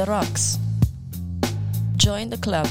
the 0.00 0.10
rocks. 0.10 0.58
Join 1.96 2.30
the 2.30 2.38
club. 2.38 2.66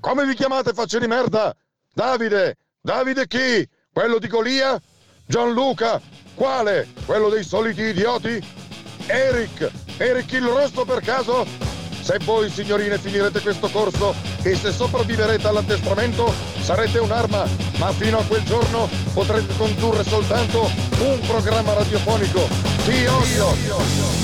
Come 0.00 0.26
vi 0.26 0.34
chiamate 0.34 0.72
facce 0.72 0.98
di 0.98 1.06
merda? 1.06 1.54
Davide? 1.94 2.56
Davide 2.80 3.28
chi? 3.28 3.68
Quello 3.92 4.18
di 4.18 4.26
Golia? 4.26 4.80
Gianluca? 5.26 6.00
Quale? 6.34 6.88
Quello 7.06 7.28
dei 7.28 7.44
soliti 7.44 7.82
idioti? 7.82 8.44
Eric? 9.06 9.70
Eric 9.98 10.32
il 10.32 10.42
rosso 10.42 10.84
per 10.84 11.00
caso? 11.00 11.46
Se 12.00 12.18
voi 12.24 12.50
signorine 12.50 12.98
finirete 12.98 13.40
questo 13.40 13.68
corso 13.68 14.14
e 14.42 14.56
se 14.56 14.72
sopravviverete 14.72 15.46
all'addestramento 15.46 16.34
sarete 16.60 16.98
un'arma, 16.98 17.46
ma 17.78 17.92
fino 17.92 18.18
a 18.18 18.24
quel 18.24 18.42
giorno 18.42 18.88
potrete 19.14 19.54
condurre 19.56 20.02
soltanto 20.02 20.68
un 20.98 21.20
programma 21.28 21.74
radiofonico. 21.74 22.48
Ti 22.84 23.06
odio! 23.06 23.50
Transmission 23.54 24.21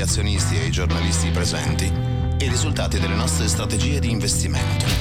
agli 0.00 0.08
azionisti 0.08 0.56
e 0.56 0.60
ai 0.60 0.70
giornalisti 0.70 1.30
presenti 1.30 1.84
i 1.84 2.48
risultati 2.48 2.98
delle 2.98 3.14
nostre 3.14 3.48
strategie 3.48 4.00
di 4.00 4.10
investimento. 4.10 4.99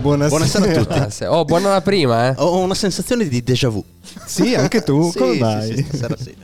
Buonasera. 0.00 0.28
Buonasera 0.28 0.80
a 0.80 0.84
tutti. 0.84 1.10
Se- 1.10 1.26
Oh, 1.26 1.44
buona 1.44 1.70
la 1.70 1.80
prima, 1.80 2.28
eh. 2.30 2.34
Ho 2.38 2.58
una 2.60 2.74
sensazione 2.74 3.26
di 3.28 3.42
déjà 3.42 3.68
vu. 3.68 3.84
Sì, 4.24 4.54
anche 4.54 4.82
tu, 4.82 5.10
Sì, 5.10 5.18
come 5.18 5.32
sì, 5.34 5.38
mai? 5.40 5.76
sì, 5.76 5.82
stasera 5.82 6.16
sì. 6.16 6.34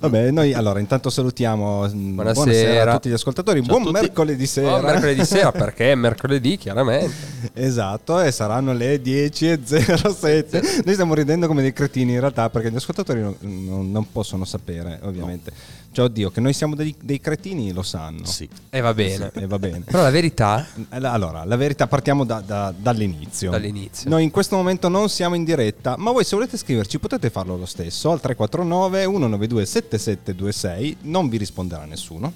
Vabbè, 0.00 0.30
noi 0.32 0.52
allora 0.52 0.80
intanto 0.80 1.08
salutiamo. 1.08 1.88
mm, 1.88 2.14
Buonasera. 2.14 2.90
a 2.90 2.94
tutti 2.94 3.08
gli 3.08 3.12
ascoltatori. 3.12 3.60
Ciao 3.62 3.68
Buon 3.78 3.82
tutti. 3.92 4.00
mercoledì 4.00 4.46
sera. 4.46 4.74
Oh, 4.76 4.80
mercoledì 4.82 5.24
sera 5.24 5.50
perché 5.52 5.92
è 5.92 5.94
mercoledì, 5.94 6.56
chiaramente. 6.58 7.12
Esatto, 7.54 8.20
e 8.20 8.30
saranno 8.32 8.72
le 8.72 9.00
10.07. 9.00 10.82
Noi 10.84 10.92
stiamo 10.94 11.14
ridendo 11.14 11.46
come 11.46 11.62
dei 11.62 11.72
cretini 11.72 12.12
in 12.12 12.20
realtà 12.20 12.50
perché 12.50 12.70
gli 12.70 12.76
ascoltatori 12.76 13.20
non, 13.20 13.36
non- 13.40 13.90
non 13.90 14.10
possono 14.12 14.44
sapere, 14.44 14.98
ovviamente. 15.02 15.52
Cioè, 15.92 16.06
oddio, 16.06 16.30
che 16.30 16.40
noi 16.40 16.54
siamo 16.54 16.74
dei, 16.74 16.94
dei 17.02 17.20
cretini 17.20 17.70
lo 17.72 17.82
sanno. 17.82 18.24
Sì. 18.24 18.48
E 18.70 18.80
va 18.80 18.94
bene. 18.94 19.30
E 19.34 19.46
va 19.46 19.58
bene. 19.58 19.80
Però 19.80 20.02
la 20.02 20.10
verità, 20.10 20.66
Allora, 20.88 21.44
la 21.44 21.56
verità 21.56 21.86
partiamo 21.86 22.24
da- 22.24 22.40
da- 22.40 22.72
dall'inizio. 22.74 23.50
Dall'inizio. 23.50 24.08
Noi 24.08 24.24
in 24.24 24.30
questo 24.30 24.56
momento 24.56 24.88
non 24.88 25.10
siamo 25.10 25.34
in 25.34 25.44
diretta, 25.44 25.96
ma 25.98 26.10
voi 26.10 26.24
se 26.24 26.34
volete 26.34 26.56
scriverci 26.56 26.98
potete 26.98 27.28
farlo 27.28 27.56
lo 27.58 27.66
stesso 27.66 28.10
al 28.10 28.20
349 28.20 29.02
192 29.04 29.66
7726, 29.66 30.96
non 31.02 31.28
vi 31.28 31.36
risponderà 31.36 31.84
nessuno. 31.84 32.32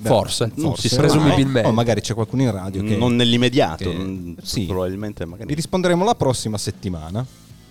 Beh, 0.00 0.08
Forse, 0.08 0.52
non 0.54 0.76
si 0.76 0.88
sa 0.88 0.98
presumibilmente. 0.98 1.68
O 1.68 1.72
magari 1.72 2.00
c'è 2.00 2.14
qualcuno 2.14 2.42
in 2.42 2.52
radio 2.52 2.84
che 2.84 2.96
Non 2.96 3.16
nell'immediato, 3.16 3.90
che- 3.90 3.96
mm, 3.98 4.34
sì. 4.40 4.64
probabilmente 4.66 5.24
magari. 5.24 5.48
vi 5.48 5.54
risponderemo 5.54 6.04
la 6.04 6.14
prossima 6.14 6.56
settimana. 6.56 7.26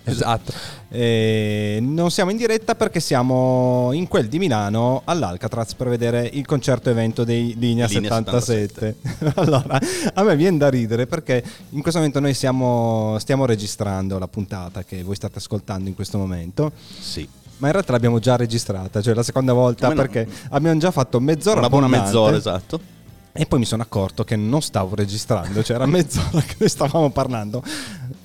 Esatto. 0.18 0.52
E 0.90 1.78
non 1.82 2.10
siamo 2.10 2.30
in 2.30 2.38
diretta 2.38 2.74
perché 2.74 2.98
siamo 2.98 3.90
in 3.92 4.08
quel 4.08 4.28
di 4.28 4.38
Milano 4.38 5.02
all'Alcatraz 5.04 5.74
per 5.74 5.88
vedere 5.88 6.30
il 6.32 6.46
concerto 6.46 6.88
evento 6.88 7.24
dei 7.24 7.54
Linea, 7.58 7.86
Linea 7.86 8.14
77. 8.16 8.96
allora, 9.36 9.78
a 10.14 10.22
me 10.22 10.36
viene 10.36 10.56
da 10.56 10.70
ridere 10.70 11.06
perché 11.06 11.42
in 11.70 11.82
questo 11.82 11.98
momento 11.98 12.20
noi 12.20 12.32
siamo, 12.32 13.16
stiamo 13.18 13.44
registrando 13.44 14.18
la 14.18 14.28
puntata 14.28 14.82
che 14.82 15.02
voi 15.02 15.14
state 15.14 15.38
ascoltando 15.38 15.88
in 15.88 15.94
questo 15.94 16.16
momento. 16.16 16.72
Sì. 16.98 17.28
Ma 17.58 17.66
in 17.66 17.72
realtà 17.72 17.92
l'abbiamo 17.92 18.18
già 18.20 18.36
registrata, 18.36 19.02
cioè 19.02 19.14
la 19.14 19.24
seconda 19.24 19.52
volta 19.52 19.88
Come 19.88 20.00
no? 20.00 20.08
perché 20.08 20.28
abbiamo 20.50 20.78
già 20.78 20.92
fatto 20.92 21.18
mezz'ora 21.18 21.58
Una 21.58 21.68
buona 21.68 21.88
mezz'ora, 21.88 22.36
esatto. 22.36 22.80
E 23.32 23.46
poi 23.46 23.58
mi 23.58 23.64
sono 23.66 23.82
accorto 23.82 24.24
che 24.24 24.36
non 24.36 24.62
stavo 24.62 24.94
registrando, 24.94 25.62
cioè 25.62 25.76
era 25.76 25.86
mezz'ora 25.86 26.40
che 26.46 26.56
noi 26.58 26.68
stavamo 26.68 27.10
parlando 27.10 27.62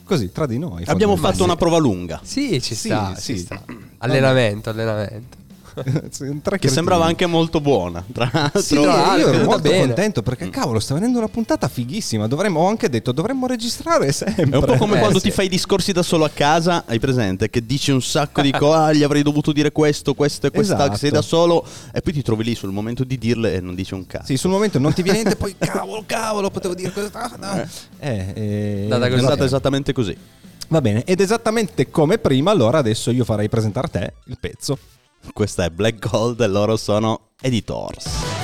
così 0.04 0.32
tra 0.32 0.46
di 0.46 0.58
noi. 0.58 0.84
Abbiamo 0.86 1.16
fatto 1.16 1.44
una 1.44 1.56
prova 1.56 1.78
lunga. 1.78 2.20
Sì, 2.24 2.62
ci 2.62 2.76
sta, 2.76 3.16
sì. 3.16 3.36
ci 3.36 3.40
sta. 3.40 3.64
Allenamento, 4.00 4.70
allenamento. 4.70 5.38
Che 6.60 6.68
sembrava 6.68 7.06
anche 7.06 7.26
molto 7.26 7.60
buona. 7.62 8.04
Tra 8.12 8.30
l'altro, 8.32 8.62
Sì, 8.62 8.76
tra 8.76 8.86
l'altro, 8.96 9.30
io 9.32 9.36
ero 9.36 9.46
molto 9.46 9.70
bene. 9.70 9.86
contento 9.86 10.22
perché 10.22 10.50
cavolo, 10.50 10.80
sta 10.80 10.94
venendo 10.94 11.18
una 11.18 11.28
puntata 11.28 11.68
fighissima. 11.68 12.28
Dovremmo, 12.28 12.62
ho 12.62 12.68
anche 12.68 12.90
detto, 12.90 13.12
dovremmo 13.12 13.48
registrare 13.48 14.12
sempre. 14.12 14.44
È 14.44 14.56
un 14.56 14.64
po' 14.66 14.76
come 14.76 14.96
Eh, 14.98 15.00
quando 15.00 15.20
sì. 15.20 15.26
ti 15.30 15.32
fai 15.32 15.46
i 15.46 15.50
discorsi 15.50 15.92
da 15.92 16.04
solo 16.04 16.26
a 16.26 16.30
casa, 16.30 16.84
hai 16.86 17.00
presente? 17.00 17.50
Che 17.50 17.66
dici 17.66 17.92
un 17.92 18.02
sacco 18.02 18.42
di 18.42 18.52
cose, 18.52 18.78
ah, 18.78 18.94
gli 18.94 19.04
avrei 19.04 19.24
dovuto 19.24 19.52
dire 19.52 19.72
questo, 19.72 20.14
questo 20.14 20.48
e 20.48 20.52
quest'altro, 20.52 20.86
Esatto. 20.94 21.00
sei 21.00 21.12
da 21.12 21.22
solo, 21.22 21.66
e 21.94 22.02
poi 22.02 22.14
ti 22.14 22.22
trovi 22.22 22.44
lì 22.44 22.56
sul 22.56 22.72
momento 22.72 23.04
di 23.04 23.18
dirle 23.18 23.54
e 23.56 23.60
non 23.60 23.76
dici 23.76 23.94
un 23.94 24.06
cazzo. 24.06 24.26
Sì, 24.28 24.38
sul 24.38 24.50
momento 24.52 24.80
non 24.80 24.94
ti 24.94 25.02
viene 25.02 25.20
niente, 25.20 25.36
poi 25.36 25.56
cavolo, 25.58 26.04
cavolo, 26.06 26.50
potevo 26.50 26.74
dire 26.76 26.92
questo. 26.92 27.18
ah, 27.18 27.32
no. 27.40 27.68
Eh, 28.00 28.32
eh, 28.36 28.88
Andata 28.92 29.14
È 29.16 29.20
stata 29.20 29.44
esattamente 29.46 29.94
così. 29.94 30.16
Va 30.70 30.82
bene, 30.82 31.04
ed 31.04 31.20
esattamente 31.20 31.90
come 31.92 32.18
prima, 32.18 32.50
allora 32.52 32.80
adesso 32.80 33.12
io 33.12 33.24
farei 33.26 33.48
presentare 33.50 33.88
a 33.88 33.90
te 33.90 34.14
il 34.26 34.38
pezzo. 34.40 34.78
Questa 35.32 35.66
è 35.66 35.70
Black 35.70 36.10
Gold 36.10 36.42
e 36.42 36.48
loro 36.48 36.76
sono 36.76 37.30
Editors. 37.42 38.43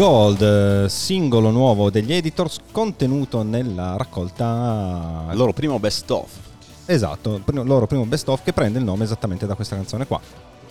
Gold, 0.00 0.86
singolo 0.86 1.50
nuovo 1.50 1.90
degli 1.90 2.14
Editors 2.14 2.56
contenuto 2.72 3.42
nella 3.42 3.98
raccolta 3.98 5.26
Il 5.30 5.36
loro 5.36 5.52
primo 5.52 5.78
best 5.78 6.10
of. 6.10 6.34
Esatto, 6.86 7.42
il 7.46 7.62
loro 7.66 7.86
primo 7.86 8.06
best 8.06 8.26
of 8.30 8.42
che 8.42 8.54
prende 8.54 8.78
il 8.78 8.84
nome 8.86 9.04
esattamente 9.04 9.44
da 9.44 9.54
questa 9.54 9.76
canzone 9.76 10.06
qua. 10.06 10.18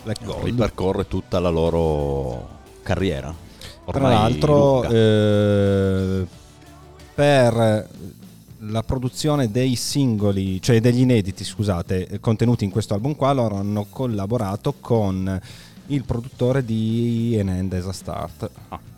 Black 0.02 0.24
Gold. 0.24 0.42
Ripercorre 0.42 1.06
tutta 1.06 1.38
la 1.38 1.48
loro 1.48 2.58
carriera. 2.82 3.32
Tra 3.62 3.72
Ormai 3.84 4.12
l'altro, 4.14 4.82
lunga. 4.82 4.90
eh, 4.90 6.26
per 7.14 7.88
la 8.58 8.82
produzione 8.82 9.48
dei 9.48 9.76
singoli, 9.76 10.60
cioè 10.60 10.80
degli 10.80 11.02
inediti, 11.02 11.44
scusate, 11.44 12.18
contenuti 12.18 12.64
in 12.64 12.72
questo 12.72 12.94
album 12.94 13.14
qua, 13.14 13.30
loro 13.32 13.54
hanno 13.54 13.86
collaborato 13.88 14.74
con 14.80 15.40
il 15.86 16.02
produttore 16.02 16.64
di 16.64 17.36
An 17.40 17.48
End 17.48 17.72
as 17.74 17.86
a 17.86 17.92
Start, 17.92 18.50
Ah. 18.70 18.89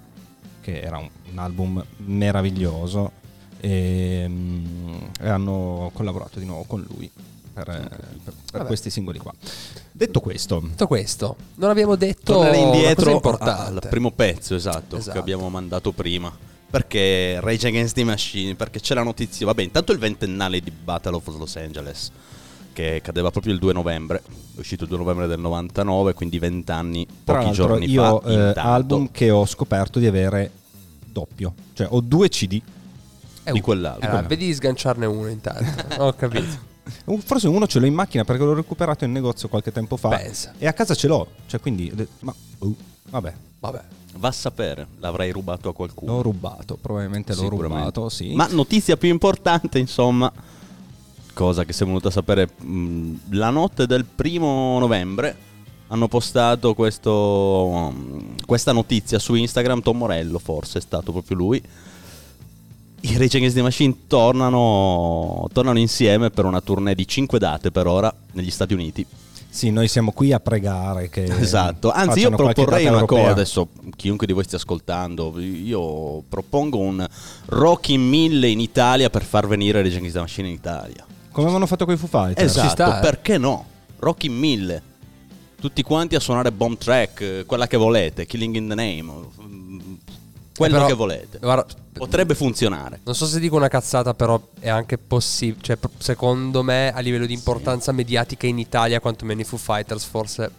Che 0.63 0.81
era 0.81 0.97
un, 0.97 1.09
un 1.31 1.39
album 1.39 1.85
meraviglioso 1.99 3.13
e, 3.61 4.25
mm, 4.27 4.97
e 5.21 5.29
hanno 5.29 5.91
collaborato 5.93 6.39
di 6.39 6.47
nuovo 6.47 6.65
con 6.65 6.85
lui 6.89 7.11
per, 7.53 7.69
eh, 7.69 7.89
per- 8.25 8.35
per 8.51 8.65
questi 8.65 8.89
singoli 8.89 9.19
qua. 9.19 9.33
Detto 9.93 10.21
questo, 10.21 10.61
Detto 10.65 10.87
questo, 10.87 11.37
non 11.57 11.69
abbiamo 11.69 11.97
detto 11.97 12.33
cosa 12.35 12.55
indietro 12.55 13.11
importante. 13.11 13.87
al 13.87 13.91
primo 13.91 14.11
pezzo, 14.11 14.55
esatto, 14.55 14.97
Esatto. 14.97 15.13
che 15.13 15.19
abbiamo 15.19 15.51
mandato 15.51 15.93
prima. 15.93 16.35
Perché 16.71 17.39
Rage 17.41 17.67
Against 17.69 17.95
the 17.95 18.05
Machine? 18.05 18.55
Perché 18.55 18.81
c'è 18.81 18.95
la 18.95 19.03
notizia, 19.03 19.45
vabbè, 19.45 19.61
intanto 19.63 19.93
il 19.93 19.99
ventennale 19.99 20.61
di 20.61 20.71
Battle 20.71 21.17
of 21.17 21.27
Los 21.37 21.57
Angeles. 21.57 22.11
Che 22.73 23.01
cadeva 23.03 23.31
proprio 23.31 23.53
il 23.53 23.59
2 23.59 23.73
novembre, 23.73 24.23
è 24.57 24.59
uscito 24.59 24.85
il 24.85 24.89
2 24.89 24.99
novembre 24.99 25.27
del 25.27 25.39
99, 25.41 26.15
quindi 26.15 26.39
20 26.39 26.71
anni, 26.71 27.07
Tra 27.25 27.39
pochi 27.41 27.53
giorni 27.53 27.89
io 27.91 28.21
fa. 28.21 28.29
eh, 28.29 28.33
intanto. 28.49 28.61
album 28.61 29.11
che 29.11 29.31
ho 29.31 29.47
scoperto 29.47 29.99
di 29.99 30.07
avere 30.07 30.51
doppio, 31.05 31.55
cioè 31.75 31.87
ho 31.91 32.01
due 32.01 32.29
CD, 32.29 32.61
di 33.53 33.61
quell'album. 33.61 34.09
Allora, 34.09 34.23
vedi 34.27 34.47
di 34.47 34.55
sganciarne 34.55 35.05
uno 35.07 35.29
intanto. 35.29 35.65
Ho 36.03 36.13
capito. 36.15 36.71
Forse 37.25 37.47
uno 37.49 37.67
ce 37.67 37.79
l'ho 37.79 37.87
in 37.87 37.95
macchina 37.95 38.25
perché 38.25 38.43
l'ho 38.43 38.55
recuperato 38.55 39.05
in 39.05 39.13
negozio 39.13 39.49
qualche 39.49 39.71
tempo 39.73 39.97
fa 39.97 40.09
Pensa. 40.09 40.53
e 40.59 40.67
a 40.67 40.73
casa 40.73 40.95
ce 40.95 41.07
l'ho, 41.09 41.27
cioè 41.47 41.61
quindi 41.61 41.93
ma 42.21 42.35
uh, 42.59 42.77
vabbè, 43.11 43.35
Vabbè. 43.61 43.81
Va 44.17 44.29
a 44.29 44.33
sapere, 44.33 44.87
l'avrei 44.99 45.31
rubato 45.33 45.69
a 45.69 45.75
qualcuno. 45.75 46.15
l'ho 46.15 46.23
rubato, 46.23 46.77
probabilmente 46.81 47.35
l'ho 47.35 47.49
rubato, 47.49 48.09
sì. 48.09 48.35
Ma 48.35 48.47
notizia 48.51 48.97
più 48.97 49.09
importante, 49.09 49.79
insomma, 49.79 50.31
cosa 51.33 51.65
che 51.65 51.73
sei 51.73 51.87
venuto 51.87 52.09
a 52.09 52.11
sapere 52.11 52.49
mh, 52.57 53.15
la 53.31 53.51
notte 53.51 53.87
del 53.87 54.05
primo 54.05 54.79
novembre 54.79 55.51
hanno 55.89 56.09
postato 56.09 56.75
questo, 56.75 57.93
mh, 57.95 58.45
questa 58.47 58.73
notizia 58.73 59.19
su 59.19 59.35
Instagram, 59.35 59.83
Tom 59.83 59.99
Morello 59.99 60.39
forse 60.39 60.79
è 60.79 60.81
stato 60.81 61.13
proprio 61.13 61.37
lui. 61.37 61.63
I 63.05 63.17
Rage 63.17 63.37
Against 63.37 63.57
the 63.57 63.63
Machine 63.63 63.97
tornano, 64.07 65.49
tornano 65.53 65.79
insieme 65.79 66.31
per 66.31 66.45
una 66.45 66.61
tournée 66.61 66.95
di 66.95 67.07
5 67.07 67.39
date 67.39 67.73
per 67.73 67.87
ora 67.87 68.15
negli 68.33 68.51
Stati 68.51 68.75
Uniti. 68.75 69.05
Sì, 69.49 69.71
noi 69.71 69.87
siamo 69.87 70.13
qui 70.13 70.33
a 70.33 70.41
pregare 70.41 71.11
che 71.11 71.25
Esatto, 71.25 71.91
anzi 71.91 72.21
io 72.21 72.31
proporrei 72.31 72.87
una 72.87 73.05
cosa, 73.05 73.29
adesso 73.29 73.69
chiunque 73.97 74.27
di 74.27 74.33
voi 74.33 74.45
stia 74.45 74.57
ascoltando, 74.57 75.39
io 75.39 76.23
propongo 76.27 76.79
un 76.79 77.07
Rock 77.47 77.91
in 77.91 78.09
1000 78.09 78.47
in 78.47 78.61
Italia 78.61 79.11
per 79.11 79.23
far 79.23 79.47
venire 79.47 79.83
Rage 79.83 79.97
Against 79.97 80.15
the 80.15 80.21
Machine 80.21 80.49
in 80.49 80.55
Italia. 80.55 81.05
Come 81.33 81.45
avevano 81.47 81.67
fatto 81.67 81.85
con 81.85 81.95
i 81.95 81.97
Foo 81.97 82.09
Fighters. 82.09 82.51
Esatto, 82.53 82.69
sta, 82.69 82.99
eh. 82.99 83.01
perché 83.01 83.39
no? 83.39 83.65
Rock 83.99 84.25
in 84.25 84.35
1000. 84.35 84.83
Tutti 85.61 85.83
quanti 85.83 86.15
a 86.15 86.21
suonare 86.21 86.53
bomb 86.53 86.77
track, 86.77 87.21
eh, 87.21 87.45
quella 87.47 87.67
che 87.67 87.77
volete, 87.77 88.27
Killing 88.27 88.57
in 88.57 88.69
the 88.69 88.75
Name, 88.75 89.03
mm, 89.03 89.81
quello 90.57 90.75
però- 90.75 90.87
che 90.87 90.93
volete. 90.95 91.39
Guarda, 91.39 91.67
Potrebbe 91.93 92.35
funzionare. 92.35 93.01
non 93.05 93.15
so 93.15 93.27
se 93.27 93.39
dico 93.39 93.57
una 93.57 93.69
cazzata, 93.69 94.13
però 94.15 94.41
è 94.59 94.69
anche 94.69 94.99
possibile. 94.99 95.63
Cioè, 95.63 95.79
secondo 95.99 96.63
me, 96.63 96.93
a 96.93 97.01
livello 97.01 97.27
di 97.27 97.33
importanza 97.33 97.93
mediatica 97.93 98.47
in 98.47 98.59
Italia, 98.59 99.01
quantomeno 99.01 99.41
i 99.41 99.45
Foo 99.45 99.59
Fighters, 99.59 100.05
forse. 100.05 100.51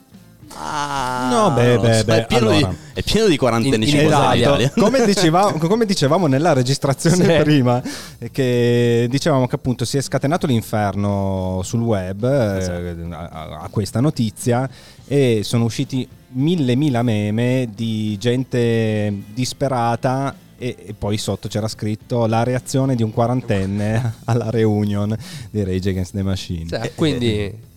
Ah, 0.56 1.30
No, 1.32 1.52
beh, 1.54 1.80
beh, 1.80 2.04
beh, 2.04 2.18
è, 2.18 2.26
pieno 2.28 2.50
allora. 2.50 2.68
di, 2.68 2.76
è 2.94 3.02
pieno 3.04 3.28
di 3.28 3.38
quarantenni 3.38 3.90
In- 3.90 3.98
in. 4.00 4.06
Italia. 4.06 4.72
come, 4.78 5.06
dicevamo, 5.06 5.58
come 5.68 5.86
dicevamo 5.86 6.28
nella 6.28 6.54
registrazione 6.54 7.38
Sì. 7.38 7.44
prima, 7.44 7.82
eh, 8.20 8.30
che 8.32 9.08
dicevamo 9.10 9.48
che 9.48 9.56
appunto 9.56 9.86
si 9.86 9.98
è 9.98 10.02
scatenato 10.02 10.46
l'inferno 10.46 11.62
sul 11.64 11.82
web 11.82 12.24
eh, 12.24 12.58
Esatto. 12.58 13.16
a, 13.16 13.60
a 13.62 13.68
questa 13.70 14.00
notizia 14.00 14.70
e 15.08 15.42
sono 15.44 15.64
usciti 15.66 16.08
mille 16.36 16.76
mila 16.76 17.02
meme 17.04 17.70
di 17.74 18.18
gente 18.18 19.14
disperata 19.34 20.36
e, 20.58 20.76
e 20.88 20.94
poi 20.98 21.18
sotto 21.18 21.48
c'era 21.48 21.68
scritto 21.68 22.26
la 22.26 22.44
reazione 22.44 22.96
di 22.96 23.04
un 23.04 23.12
quarantenne 23.12 24.14
alla 24.26 24.50
reunion 24.50 25.16
di 25.52 25.64
Rage 25.64 25.90
Against 25.90 26.14
the 26.14 26.24
Machine. 26.24 26.68
Cioè, 26.68 26.92
quindi 26.96 27.72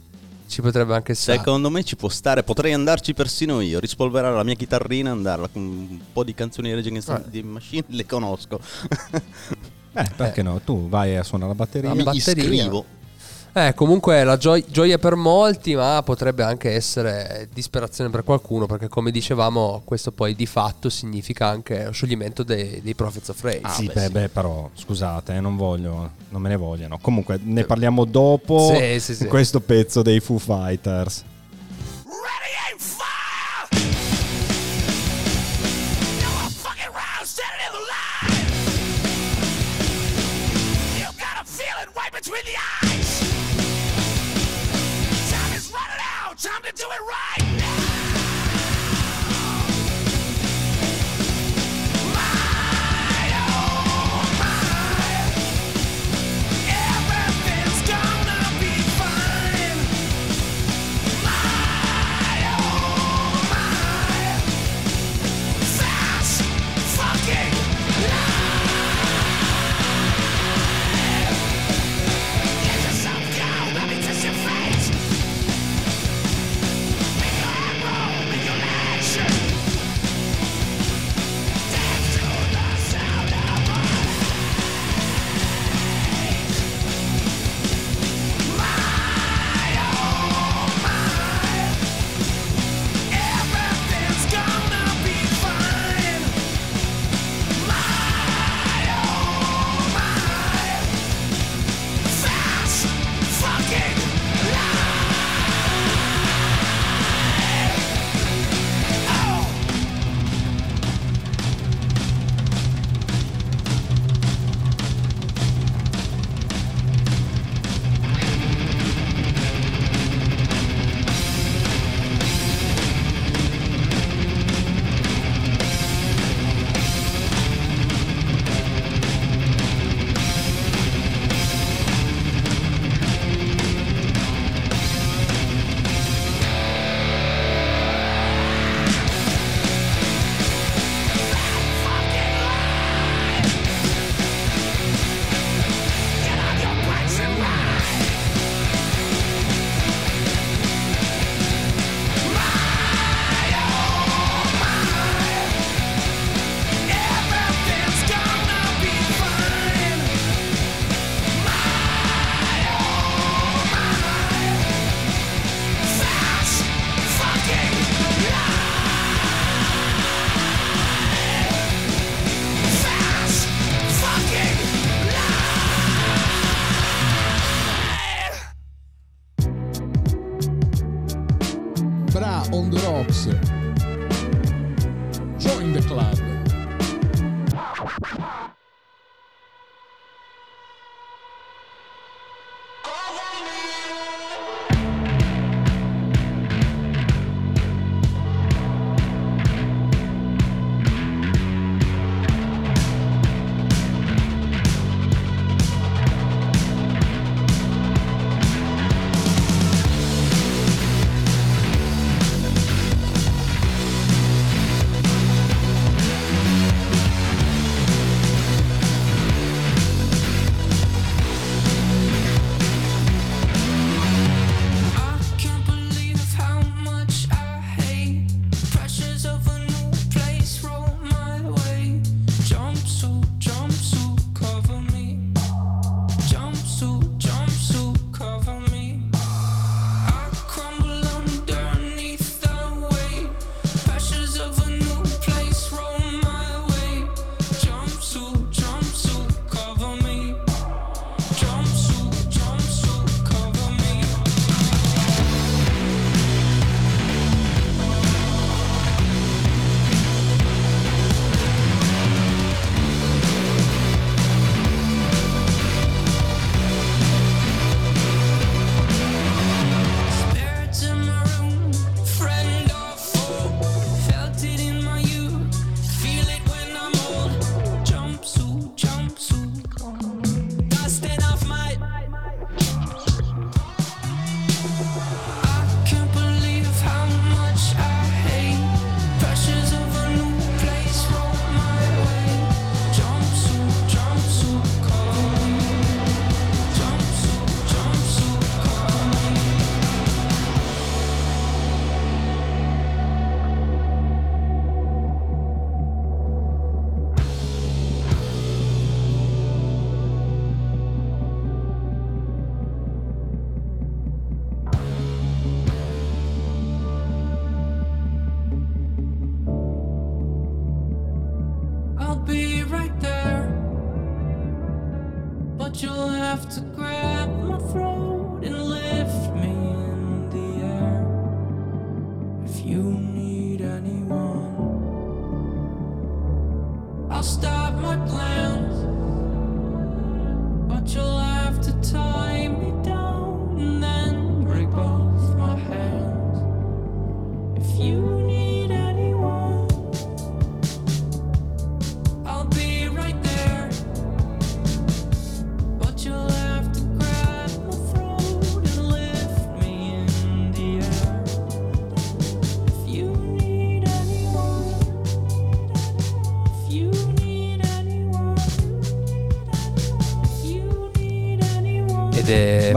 ci 0.48 0.60
potrebbe 0.60 0.94
anche 0.94 1.14
stare. 1.14 1.38
Secondo 1.38 1.70
me 1.70 1.82
ci 1.84 1.96
può 1.96 2.08
stare, 2.08 2.42
potrei 2.42 2.72
andarci 2.72 3.14
persino 3.14 3.60
io, 3.60 3.78
rispolverare 3.80 4.34
la 4.34 4.42
mia 4.44 4.54
chitarrina, 4.54 5.10
andarla 5.10 5.48
con 5.48 5.62
un 5.62 6.00
po' 6.12 6.24
di 6.24 6.34
canzoni 6.34 6.68
di 6.68 6.74
Rage 6.74 6.88
Against 6.88 7.08
Ah. 7.10 7.18
the 7.20 7.42
Machine, 7.42 7.84
le 7.88 8.06
conosco. 8.06 8.60
Eh, 9.98 10.10
perché 10.14 10.42
no? 10.42 10.60
Tu 10.60 10.88
vai 10.88 11.16
a 11.16 11.22
suonare 11.22 11.50
la 11.50 11.56
batteria. 11.56 11.88
La 11.88 11.94
Mi 11.94 12.02
batteria. 12.02 12.42
iscrivo. 12.44 12.84
Eh, 13.58 13.72
comunque 13.72 14.22
la 14.22 14.36
gio- 14.36 14.62
gioia 14.68 14.98
per 14.98 15.14
molti, 15.14 15.74
ma 15.74 16.02
potrebbe 16.04 16.42
anche 16.42 16.72
essere 16.72 17.48
disperazione 17.54 18.10
per 18.10 18.22
qualcuno, 18.22 18.66
perché 18.66 18.88
come 18.88 19.10
dicevamo, 19.10 19.80
questo 19.82 20.12
poi 20.12 20.34
di 20.34 20.44
fatto 20.44 20.90
significa 20.90 21.46
anche 21.48 21.84
lo 21.86 21.90
scioglimento 21.90 22.42
dei, 22.42 22.82
dei 22.82 22.94
Prophets 22.94 23.30
of 23.30 23.40
Rage. 23.42 23.60
Ah, 23.62 23.70
sì, 23.70 23.86
beh, 23.86 23.92
beh, 23.94 24.00
sì. 24.02 24.12
beh, 24.12 24.28
però 24.28 24.68
scusate, 24.74 25.36
eh, 25.36 25.40
non 25.40 25.56
voglio, 25.56 26.10
non 26.28 26.42
me 26.42 26.50
ne 26.50 26.56
vogliono. 26.56 26.98
Comunque 27.00 27.40
ne 27.42 27.64
parliamo 27.64 28.04
dopo 28.04 28.74
Sì, 28.74 29.00
sì, 29.00 29.14
sì. 29.14 29.26
questo 29.26 29.60
pezzo 29.60 30.02
dei 30.02 30.20
Foo 30.20 30.36
Fighters. 30.36 31.24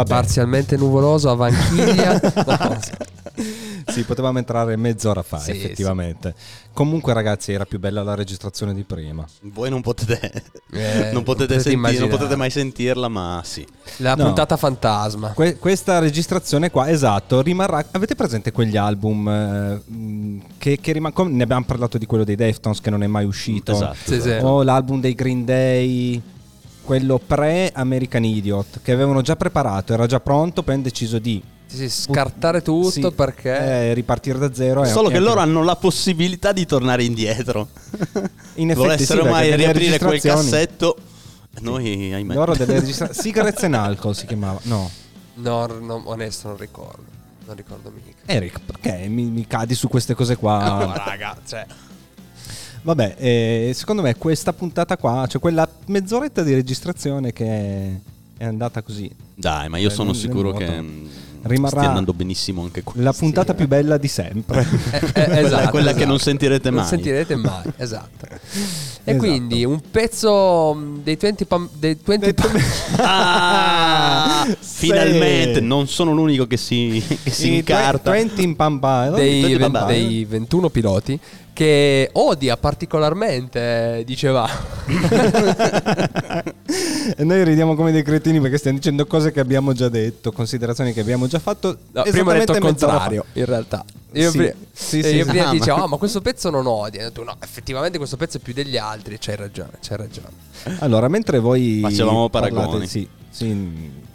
Vabbè. 0.04 0.10
parzialmente 0.22 0.76
nuvoloso 0.78 1.30
a 1.30 1.36
Vanchiglia. 1.36 2.20
Sì, 3.88 4.04
potevamo 4.04 4.38
entrare 4.38 4.76
mezz'ora 4.76 5.24
fa, 5.24 5.40
Sì, 5.40 5.52
effettivamente. 5.52 6.36
Comunque, 6.74 7.12
ragazzi, 7.14 7.52
era 7.54 7.66
più 7.66 7.80
bella 7.80 8.04
la 8.04 8.14
registrazione 8.14 8.74
di 8.76 8.84
prima. 8.84 9.26
Voi 9.42 9.70
non 9.72 9.82
potete, 9.82 10.20
Eh, 10.72 11.10
non, 11.12 11.24
potete 11.24 11.56
potete 11.56 11.60
sentire- 11.60 11.98
non 12.00 12.10
potete 12.10 12.36
mai 12.36 12.52
sentirla, 12.52 13.08
ma 13.08 13.42
sì. 13.44 13.66
La 13.98 14.14
No. 14.14 14.26
puntata 14.26 14.58
fantasma. 14.58 15.30
Que- 15.30 15.58
questa 15.58 15.98
registrazione 16.00 16.70
qua, 16.70 16.90
esatto, 16.90 17.42
rimarrà. 17.42 17.84
Avete 17.92 18.14
presente 18.16 18.52
quegli 18.52 18.78
album 18.78 19.28
eh, 19.28 19.82
che, 20.60 20.80
che 20.80 20.92
rimangono? 20.92 21.30
Ne 21.30 21.42
abbiamo 21.44 21.66
parlato 21.66 21.98
di 21.98 22.06
quello 22.06 22.24
dei 22.24 22.36
Deftones 22.36 22.82
che 22.82 22.92
non 22.92 23.02
è 23.02 23.08
mai 23.08 23.26
uscito. 23.26 23.72
Esatto. 23.72 23.98
Sì, 24.06 24.22
sì. 24.22 24.38
O 24.42 24.62
l'album 24.62 25.00
dei 25.02 25.16
Green 25.16 25.46
Day, 25.46 26.22
quello 26.90 27.20
pre-American 27.20 28.24
Idiot, 28.24 28.80
che 28.82 28.92
avevano 28.92 29.22
già 29.22 29.36
preparato, 29.36 29.94
era 29.94 30.08
già 30.08 30.20
pronto, 30.20 30.64
poi 30.64 30.74
hanno 30.74 30.82
deciso 30.82 31.20
di 31.20 31.40
Sì, 31.68 31.88
sì, 31.88 32.02
scartare 32.12 32.64
tutto 32.64 32.90
Sì, 32.90 33.12
perché 33.12 33.56
eh, 33.56 33.94
ripartire 33.94 34.40
da 34.40 34.52
zero. 34.52 34.84
e- 34.84 34.88
Solo 34.88 35.10
che 35.10 35.20
loro 35.20 35.40
hanno 35.40 35.64
la 35.64 35.76
possibilità 35.76 36.52
di 36.52 36.66
tornare 36.66 37.04
indietro. 37.04 37.68
In 38.56 38.72
effetti 38.72 38.74
Volessero 38.74 39.24
sì, 39.24 39.30
mai 39.30 39.56
riaprire 39.56 40.00
quel 40.00 40.20
cassetto, 40.20 40.98
noi, 41.60 42.12
ahimè. 42.12 42.34
Loro 42.34 42.56
delle 42.56 42.80
registrazioni. 42.80 43.22
Cigarettes 43.22 43.64
and 43.66 43.76
Alcohol 43.76 44.16
si 44.16 44.26
chiamava. 44.26 44.60
No. 44.64 44.90
no, 45.36 45.68
no, 45.68 46.02
onesto 46.06 46.48
non 46.48 46.58
ricordo. 46.58 47.06
Non 47.46 47.56
ricordo 47.56 47.92
mica. 47.94 48.18
Eric, 48.26 48.62
perché 48.66 49.08
mi, 49.08 49.26
mi 49.26 49.46
cadi 49.46 49.76
su 49.76 49.88
queste 49.90 50.16
cose 50.16 50.38
qua? 50.38 50.64
No, 50.64 50.94
raga, 50.96 51.38
cioè 51.48 51.66
Vabbè, 52.82 53.16
eh, 53.18 53.72
secondo 53.76 54.02
me 54.02 54.16
questa 54.16 54.54
puntata 54.54 54.98
qua, 54.98 55.26
cioè 55.28 55.42
quella 55.42 55.68
mezz'oretta 55.88 56.44
di 56.44 56.54
registrazione 56.54 57.34
che 57.34 58.00
è, 58.38 58.46
andata 58.46 58.82
così. 58.82 59.10
Dai, 59.36 59.70
ma 59.70 59.78
io 59.78 59.90
Eh, 59.90 59.92
sono 59.92 60.14
sicuro 60.14 60.54
che 60.54 60.82
mm, 60.82 61.06
Rimarrà 61.44 61.78
stia 61.78 61.88
andando 61.90 62.14
benissimo 62.14 62.64
anche 62.64 62.84
qui. 62.84 63.02
La 63.02 63.14
puntata 63.14 63.54
più 63.54 63.68
bella 63.68 63.98
di 63.98 64.08
sempre. 64.08 64.66
Eh, 64.92 64.98
eh, 64.98 65.12
Quella- 65.12 65.40
esatto, 65.40 65.70
quella 65.70 65.90
che 65.92 65.96
esatto. 65.98 66.10
non 66.10 66.20
sentirete 66.20 66.70
Non 66.70 66.80
mai. 66.80 66.88
sentirete 66.90 67.36
mai, 67.36 67.64
esatto. 67.78 68.26
E 68.26 69.12
Esatto. 69.12 69.18
quindi 69.18 69.64
un 69.66 69.80
pezzo 69.90 70.74
mh, 70.74 71.02
dei 71.04 71.16
20 71.16 71.46
pam- 71.46 71.70
dei 71.74 71.98
20 72.04 72.34
pam- 72.34 72.62
Ah, 73.00 74.46
Sì. 74.60 74.88
finalmente 74.88 75.60
non 75.62 75.88
sono 75.88 76.12
l'unico 76.14 76.46
che 76.48 76.58
si, 76.58 77.02
che 77.24 77.32
si 77.32 77.56
incarta. 77.56 78.12
20 78.12 78.44
in 78.44 78.56
Pampa. 78.56 79.10
dei, 79.10 79.42
Tutti 79.42 79.56
ven- 79.56 79.72
bambini. 79.72 80.08
dei 80.08 80.26
21 80.26 80.70
piloti 80.70 81.20
che 81.60 82.10
odia 82.14 82.56
particolarmente, 82.56 84.04
diceva. 84.06 84.48
e 87.18 87.24
noi 87.26 87.44
ridiamo 87.44 87.76
come 87.76 87.92
dei 87.92 88.02
cretini 88.02 88.40
perché 88.40 88.58
stiamo 88.58 88.78
dicendo 88.78 89.06
cose 89.06 89.34
che 89.34 89.42
abbiamo 89.42 89.74
già 89.74 89.90
detto, 89.90 90.32
considerazioni 90.32 90.94
che 90.94 91.02
abbiamo 91.02 91.28
già 91.28 91.40
fatto. 91.40 91.78
No, 91.92 92.04
prima 92.04 92.32
ho 92.32 92.38
detto 92.38 92.54
il 92.54 92.60
contrario, 92.60 93.26
in 93.34 93.44
realtà. 93.44 93.84
Io, 94.14 94.32
Sì, 94.32 94.38
pri- 94.38 94.54
sì, 94.72 95.00
e 95.00 95.04
sì, 95.04 95.16
io 95.16 95.24
sì. 95.26 95.30
prima 95.32 95.50
Ah, 95.50 95.52
dicevo, 95.52 95.78
ma- 95.78 95.84
"Ah, 95.84 95.88
ma 95.88 95.98
questo 95.98 96.22
pezzo 96.22 96.50
non 96.50 96.66
odia. 96.66 97.02
Ho 97.02 97.04
detto, 97.10 97.24
no, 97.26 97.36
effettivamente 97.42 97.98
questo 97.98 98.16
pezzo 98.16 98.38
è 98.38 98.40
più 98.40 98.54
degli 98.54 98.78
altri. 98.78 99.18
C'hai 99.20 99.36
ragione, 99.36 99.72
c'hai 99.82 99.98
ragione. 99.98 100.30
Allora, 100.80 101.10
mentre 101.10 101.40
voi 101.40 101.80
Facevamo 101.82 102.30
parlate- 102.30 102.56
paragoni. 102.56 102.88
sì, 102.88 103.06
sì, 103.30 103.48
ma 103.54 104.08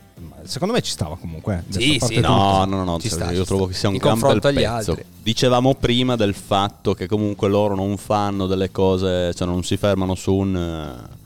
secondo 0.45 0.75
me 0.75 0.81
ci 0.83 0.91
stava 0.91 1.17
comunque. 1.17 1.65
eh, 1.69 1.73
Sì, 1.73 1.99
sì. 2.01 2.21
No, 2.21 2.65
no, 2.65 2.77
no, 2.77 2.85
no, 2.85 2.99
Ci 3.01 3.09
cioè, 3.09 3.19
sta, 3.19 3.31
io 3.33 3.41
ci 3.41 3.47
trovo 3.47 3.67
che 3.67 3.75
sia 3.75 3.89
un 3.89 3.97
gran 3.97 4.19
bel 4.19 4.41
pezzo. 4.41 4.69
altri. 4.93 5.05
Dicevamo 5.23 5.75
prima 5.75 6.17
del 6.17 6.35
fatto 6.35 6.95
che 6.95 7.07
comunque 7.07 7.49
loro 7.49 7.75
non 7.75 7.97
fanno 7.97 8.47
delle 8.47 8.71
cose, 8.71 9.33
cioè 9.35 9.47
non 9.47 9.63
si 9.65 9.77
fermano 9.77 10.15
su 10.15 10.35
un... 10.35 10.55
eh, 10.57 11.23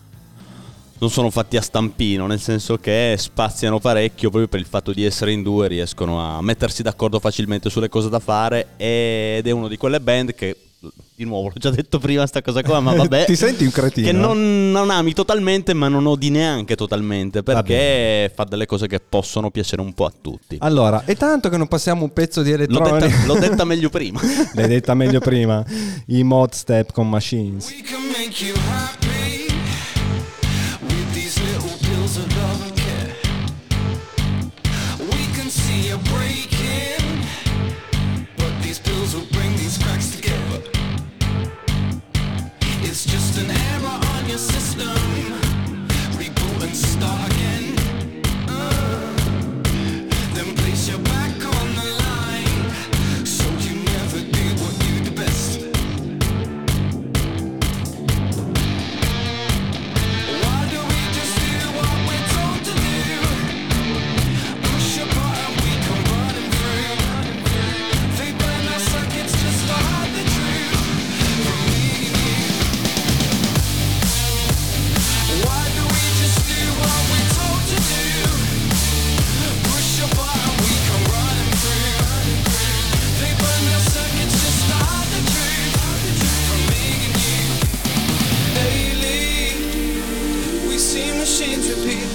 Non 1.01 1.11
sono 1.11 1.31
fatti 1.31 1.57
a 1.57 1.63
stampino, 1.63 2.27
nel 2.27 2.41
senso 2.41 2.77
che 2.79 3.15
spaziano 3.19 3.79
parecchio 3.79 4.31
proprio 4.31 4.49
per 4.49 4.59
il 4.61 4.67
fatto 4.67 4.93
di 4.93 5.05
essere 5.05 5.31
in 5.33 5.43
due, 5.45 5.69
riescono 5.69 6.21
a 6.21 6.43
mettersi 6.43 6.83
d'accordo 6.83 7.21
facilmente 7.21 7.71
sulle 7.71 7.89
cose 7.89 8.09
da 8.09 8.19
fare 8.19 8.71
ed 8.77 9.47
è 9.47 9.51
uno 9.53 9.69
di 9.69 9.77
quelle 9.77 10.01
band 10.01 10.35
che, 10.35 10.57
di 11.15 11.25
nuovo, 11.25 11.49
l'ho 11.49 11.59
già 11.59 11.71
detto 11.71 11.99
prima 11.99 12.25
sta 12.27 12.41
cosa 12.41 12.63
qua, 12.63 12.79
ma 12.81 12.95
vabbè... 12.95 13.25
Ti 13.27 13.35
senti 13.35 13.65
un 13.65 13.71
cretino? 13.73 14.07
Che 14.07 14.13
non, 14.13 14.71
non 14.71 14.91
ami 14.91 15.13
totalmente, 15.13 15.75
ma 15.75 15.89
non 15.89 16.07
odi 16.07 16.31
neanche 16.31 16.77
totalmente, 16.77 17.43
perché 17.43 18.31
fa 18.35 18.45
delle 18.45 18.67
cose 18.67 18.87
che 18.87 19.01
possono 19.01 19.51
piacere 19.51 19.83
un 19.83 19.93
po' 19.93 20.05
a 20.05 20.13
tutti. 20.21 20.57
Allora, 20.61 21.03
è 21.05 21.17
tanto 21.17 21.49
che 21.49 21.57
non 21.57 21.67
passiamo 21.67 22.05
un 22.05 22.13
pezzo 22.13 22.43
di 22.43 22.51
L'ho 22.51 22.57
elettronica. 22.57 22.99
detta, 23.07 23.27
l'ho 23.27 23.39
detta 23.39 23.65
meglio 23.65 23.89
prima. 23.89 24.21
L'hai 24.55 24.69
detta 24.69 24.95
meglio 24.95 25.19
prima. 25.19 25.65
I 26.07 26.23
mod 26.23 26.53
step 26.53 26.93
con 26.93 27.09
machines. 27.09 27.69
We 27.71 27.83
can 27.83 28.03
make 28.07 28.45
you 28.45 28.55
happy 28.71 29.47
with 30.83 31.13
these 31.13 31.41
little 31.41 31.77
pills 31.81 32.17
of 32.17 32.37
love 32.37 32.58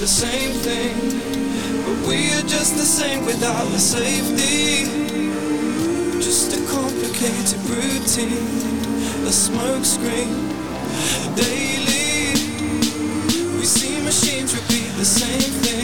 the 0.04 0.10
same 0.10 0.52
thing, 0.60 0.94
but 1.86 2.06
we 2.06 2.30
are 2.34 2.46
just 2.46 2.76
the 2.76 2.84
same 2.84 3.24
without 3.24 3.64
the 3.72 3.78
safety. 3.78 4.84
Just 6.20 6.52
a 6.52 6.60
complicated 6.70 7.58
routine, 7.64 8.68
a 9.24 9.32
smokescreen. 9.32 10.28
Daily, 11.34 12.36
we 13.56 13.64
see 13.64 13.98
machines 14.04 14.54
repeat 14.54 14.92
the 14.98 15.06
same 15.06 15.50
thing, 15.64 15.83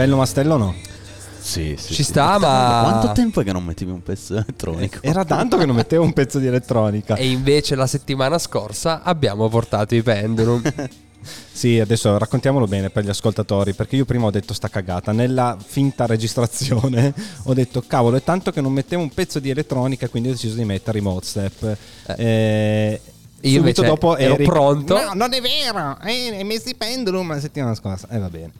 Bello 0.00 0.16
Mastello 0.16 0.56
no? 0.56 0.74
Sì, 1.40 1.74
sì. 1.76 1.88
Ci 1.88 1.94
sì. 1.96 2.04
sta, 2.04 2.38
ma- 2.38 2.80
Quanto 2.84 3.12
tempo 3.12 3.42
è 3.42 3.44
che 3.44 3.52
non 3.52 3.62
mettevi 3.62 3.90
un 3.90 4.02
pezzo 4.02 4.32
elettronico? 4.32 4.96
Era 5.02 5.26
tanto 5.26 5.58
che 5.58 5.66
non 5.66 5.76
mettevo 5.76 6.04
un 6.04 6.14
pezzo 6.14 6.38
di 6.38 6.46
elettronica. 6.46 7.16
E 7.16 7.28
invece 7.28 7.74
la 7.74 7.86
settimana 7.86 8.38
scorsa 8.38 9.02
abbiamo 9.02 9.46
portato 9.50 9.94
i 9.94 10.02
pendulum. 10.02 10.62
Sì, 11.52 11.78
adesso 11.78 12.16
raccontiamolo 12.16 12.64
bene 12.66 12.88
per 12.88 13.04
gli 13.04 13.10
ascoltatori, 13.10 13.74
perché 13.74 13.94
io 13.94 14.06
prima 14.06 14.24
ho 14.24 14.30
detto 14.30 14.54
sta 14.54 14.68
cagata, 14.68 15.12
nella 15.12 15.58
finta 15.62 16.06
registrazione 16.06 17.12
ho 17.44 17.52
detto 17.52 17.84
cavolo 17.86 18.16
è 18.16 18.22
tanto 18.22 18.50
che 18.50 18.62
non 18.62 18.72
mettevo 18.72 19.02
un 19.02 19.10
pezzo 19.10 19.38
di 19.38 19.50
elettronica, 19.50 20.08
quindi 20.08 20.30
ho 20.30 20.32
deciso 20.32 20.54
di 20.54 20.64
mettere 20.64 20.96
i 20.96 21.02
mod 21.02 21.22
step. 21.22 21.76
Eh, 22.16 23.00
Io 23.42 23.58
subito 23.60 23.80
invece 23.80 23.84
dopo 23.84 24.16
ero 24.16 24.34
Eric, 24.34 24.46
pronto. 24.48 24.94
No, 25.00 25.12
non 25.14 25.32
è 25.32 25.40
vero, 25.40 25.98
eh, 26.02 26.36
hai 26.36 26.44
messo 26.44 26.68
i 26.68 26.74
pendulum 26.74 27.28
la 27.28 27.40
settimana 27.40 27.74
scorsa. 27.74 28.08
E 28.10 28.18
va 28.18 28.28
bene. 28.28 28.52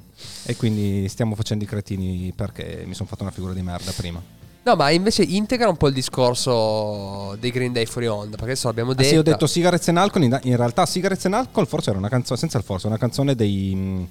E 0.44 0.56
quindi 0.56 1.08
stiamo 1.08 1.34
facendo 1.34 1.64
i 1.64 1.66
cretini 1.66 2.32
perché 2.34 2.82
mi 2.86 2.94
sono 2.94 3.08
fatto 3.08 3.22
una 3.22 3.32
figura 3.32 3.52
di 3.52 3.62
merda 3.62 3.92
prima. 3.92 4.22
No, 4.62 4.76
ma 4.76 4.90
invece 4.90 5.22
integra 5.22 5.68
un 5.68 5.76
po' 5.76 5.88
il 5.88 5.94
discorso 5.94 7.34
dei 7.40 7.50
Green 7.50 7.72
Day 7.72 7.86
fuori 7.86 8.06
onda. 8.06 8.36
Perché 8.36 8.52
adesso 8.52 8.66
l'abbiamo 8.66 8.90
Ah, 8.92 8.94
detto. 8.94 9.08
sì, 9.08 9.16
ho 9.16 9.22
detto 9.22 9.48
Cigarettes 9.48 9.88
and 9.88 9.98
Alcohol, 9.98 10.24
in, 10.24 10.38
in 10.44 10.56
realtà 10.56 10.84
Cigarettes 10.86 11.24
and 11.26 11.34
Alcohol 11.34 11.66
forse 11.66 11.90
era 11.90 11.98
una 11.98 12.08
canzone, 12.08 12.38
senza 12.38 12.58
il 12.58 12.64
forse, 12.64 12.86
una 12.86 12.98
canzone 12.98 13.34
dei, 13.34 13.72
mm, 13.74 14.02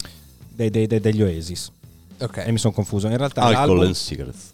dei- 0.55 0.69
dei- 0.69 0.87
dei- 0.87 0.99
degli 0.99 1.21
Oasis. 1.21 1.71
Ok. 2.21 2.37
E 2.45 2.51
mi 2.51 2.57
sono 2.57 2.73
confuso. 2.73 3.07
In 3.07 3.17
realtà 3.17 3.41
Alcohol 3.43 3.85
and 3.85 3.95
cigarettes. 3.95 4.51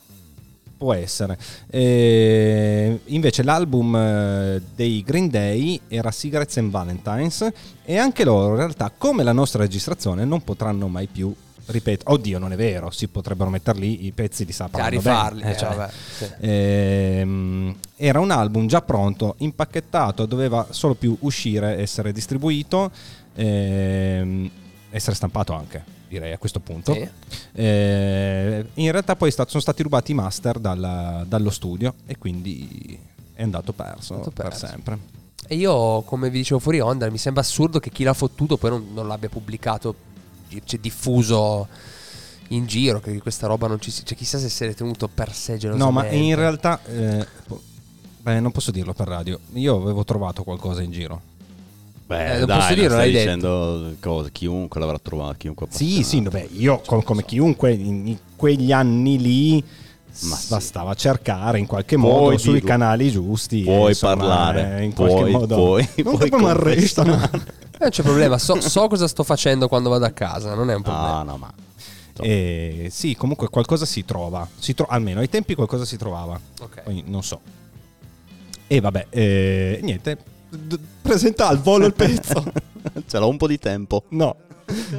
Può 0.78 0.94
essere. 0.94 1.38
Eh, 1.70 3.00
invece 3.06 3.44
l'album 3.44 3.96
eh, 3.96 4.62
dei 4.76 5.04
Green 5.04 5.30
Day 5.30 5.80
era 5.88 6.12
Cigarettes 6.12 6.58
and 6.58 6.72
Valentines 6.72 7.48
e 7.84 7.98
anche 7.98 8.24
loro 8.24 8.52
in 8.52 8.58
realtà 8.58 8.92
come 8.96 9.24
la 9.24 9.32
nostra 9.32 9.62
registrazione 9.62 10.26
non 10.26 10.44
potranno 10.44 10.88
mai 10.88 11.08
più 11.08 11.34
ripeto 11.68 12.12
oddio 12.12 12.38
non 12.38 12.54
è 12.54 12.56
vero 12.56 12.92
si 12.92 13.08
potrebbero 13.08 13.50
mettere 13.50 13.80
lì 13.80 14.06
i 14.06 14.12
pezzi 14.12 14.46
di 14.46 14.52
Sapa 14.52 14.84
A 14.84 14.88
rifarli, 14.88 15.42
eh, 15.42 15.56
vabbè, 15.56 15.90
sì. 16.16 16.28
Ehm, 16.42 17.76
era 17.96 18.20
un 18.20 18.30
album 18.30 18.68
già 18.68 18.82
pronto 18.82 19.34
impacchettato 19.40 20.28
doveva 20.28 20.68
solo 20.70 20.94
più 20.94 21.18
uscire 21.22 21.80
essere 21.80 22.12
distribuito 22.12 22.92
ehm, 23.34 24.50
essere 24.92 25.16
stampato 25.16 25.54
anche 25.54 25.94
direi 26.08 26.32
a 26.34 26.38
questo 26.38 26.60
punto 26.60 26.94
Sì. 26.94 27.08
eh, 27.54 28.65
in 28.76 28.91
realtà 28.91 29.15
poi 29.15 29.30
è 29.30 29.32
stato- 29.32 29.50
sono 29.50 29.62
stati 29.62 29.84
rubati 29.84 30.12
i 30.12 30.15
master 30.15 30.60
dalla- 30.60 31.24
dallo 31.28 31.50
studio 31.50 31.94
e 32.06 32.18
quindi 32.18 32.98
è 33.34 33.44
andato 33.44 33.74
perso, 33.74 34.13
Andato 34.13 34.32
per 34.32 34.50
perso. 34.50 34.68
sempre. 34.68 34.98
E 35.48 35.56
io, 35.56 36.02
come 36.02 36.30
vi 36.30 36.39
dicevo 36.39 36.60
fuori 36.60 36.80
onda, 36.80 37.10
mi 37.10 37.18
sembra 37.18 37.41
assurdo 37.41 37.80
che 37.80 37.89
chi 37.91 38.04
l'ha 38.04 38.13
fottuto 38.13 38.58
poi 38.58 38.70
non, 38.72 38.88
non 38.94 39.08
l'abbia 39.08 39.30
pubblicato, 39.30 39.94
cioè 40.63 40.80
diffuso 40.80 41.68
in 42.50 42.65
giro, 42.65 43.00
che 43.00 43.20
questa 43.22 43.46
roba 43.48 43.68
non 43.68 43.80
ci 43.80 43.91
sia. 43.91 44.04
Cioè, 44.04 44.18
chissà 44.18 44.38
se 44.39 44.50
si 44.50 44.63
è 44.63 44.74
tenuto 44.74 45.08
per 45.08 45.34
sé 45.34 45.58
No, 45.74 45.91
ma 45.91 46.08
in 46.10 46.36
realtà, 46.36 46.80
eh, 46.86 47.28
beh, 48.22 48.39
non 48.39 48.52
posso 48.52 48.72
dirlo 48.72 48.94
per 48.94 49.08
radio. 49.08 49.39
Io 49.54 49.76
avevo 49.76 50.04
trovato 50.04 50.44
qualcosa 50.44 50.82
in 50.82 50.91
giro. 50.91 51.22
Beh, 52.08 52.34
Eh, 52.36 52.38
non 52.38 52.46
dai, 52.46 52.58
posso 52.58 52.68
non 52.70 52.76
dirlo, 52.80 52.89
stai 52.96 52.98
l'hai 52.98 53.12
detto. 53.12 53.38
dicendo 53.39 53.96
cose, 54.00 54.32
chiunque 54.32 54.80
l'avrà 54.80 55.00
trovato, 55.00 55.36
chiunque 55.38 55.65
Sì, 55.72 56.04
sì, 56.04 56.22
vabbè, 56.22 56.50
io 56.54 56.80
com- 56.86 57.02
come 57.04 57.26
chiunque 57.26 57.74
in, 57.74 58.08
in 58.08 58.18
quegli 58.36 58.72
anni 58.72 59.18
lì 59.20 59.63
Ma 60.22 60.36
sì. 60.36 60.48
bastava 60.50 60.94
cercare 60.94 61.58
in 61.58 61.65
qualche 61.65 61.98
Puoi 61.98 62.12
modo 62.12 62.38
sui 62.38 62.54
dirlo. 62.54 62.68
canali 62.68 63.10
giusti. 63.12 63.62
Puoi 63.63 63.89
insomma, 63.89 64.15
parlare, 64.18 64.78
eh, 64.80 64.84
in 64.84 64.94
qualche 64.94 65.15
puoi, 65.15 65.32
modo. 65.32 65.56
puoi, 65.56 65.89
non 66.04 66.18
puoi 66.18 66.30
che 66.30 66.38
mi 66.38 66.46
arrestano. 66.50 67.13
Eh, 67.24 67.30
non 67.80 67.89
c'è 67.89 68.04
problema, 68.04 68.38
so, 68.38 68.62
so 68.62 68.88
cosa 68.88 69.08
sto 69.08 69.24
facendo 69.24 69.68
quando 69.68 69.89
vado 69.89 70.06
a 70.06 70.12
casa, 70.12 70.54
non 70.54 70.70
è 70.70 70.76
un 70.76 70.82
problema. 70.84 71.24
No, 71.24 71.32
no, 71.32 71.38
ma 71.38 71.54
E 72.22 72.88
sì, 72.91 73.15
comunque 73.15 73.50
qualcosa 73.50 73.86
si 73.86 74.06
trova. 74.06 74.48
Si 74.58 74.74
tro- 74.76 74.86
almeno 74.88 75.20
ai 75.22 75.28
tempi 75.28 75.56
qualcosa 75.56 75.84
si 75.86 75.98
trovava. 75.98 76.39
Ok. 76.62 76.84
Poi 76.84 77.04
non 77.08 77.24
so. 77.24 77.41
E 78.68 78.80
vabbè, 78.80 79.08
eh, 79.10 79.80
niente. 79.82 80.34
Presenta 81.02 81.48
al 81.48 81.60
volo 81.60 81.86
il 81.86 81.94
pezzo. 81.94 82.44
ce 83.08 83.20
l'ho 83.20 83.30
un 83.30 83.38
po' 83.38 83.48
di 83.48 83.58
tempo. 83.58 84.04
no, 84.10 84.36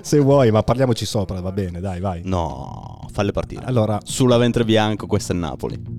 se 0.01 0.19
vuoi, 0.21 0.51
ma 0.51 0.62
parliamoci 0.62 1.05
sopra, 1.05 1.40
va 1.40 1.53
bene, 1.53 1.81
dai, 1.81 2.01
vai. 2.01 2.23
No, 2.25 3.07
falle 3.11 3.33
partire. 3.33 3.64
Allora, 3.64 3.99
Sulla 4.03 4.37
ventre 4.37 4.64
bianco, 4.64 5.07
questo 5.07 5.33
è. 5.33 5.37
Napoli 5.37 5.95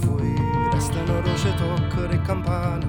fuori 0.00 0.34
Resta 0.72 1.00
una 1.02 1.20
roce 1.20 1.54
tocca 1.54 2.06
le 2.06 2.20
campane. 2.22 2.86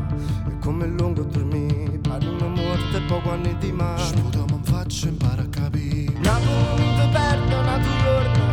E 0.47 0.57
come 0.59 0.87
lungo 0.87 1.23
dormì 1.23 1.99
Pare 2.01 2.27
una 2.27 2.47
morte 2.47 2.97
e 2.97 3.01
poi 3.01 3.21
quando 3.21 3.53
di 3.59 3.71
mare 3.71 4.01
Sputo 4.01 4.45
mi 4.49 4.59
faccio 4.63 5.07
impara 5.07 5.41
a 5.41 5.47
capire. 5.47 6.13
Napoli 6.19 6.75
non 6.77 6.95
ti 6.95 7.07
perde 7.11 7.53
una 7.55 7.79
giorno 7.79 8.43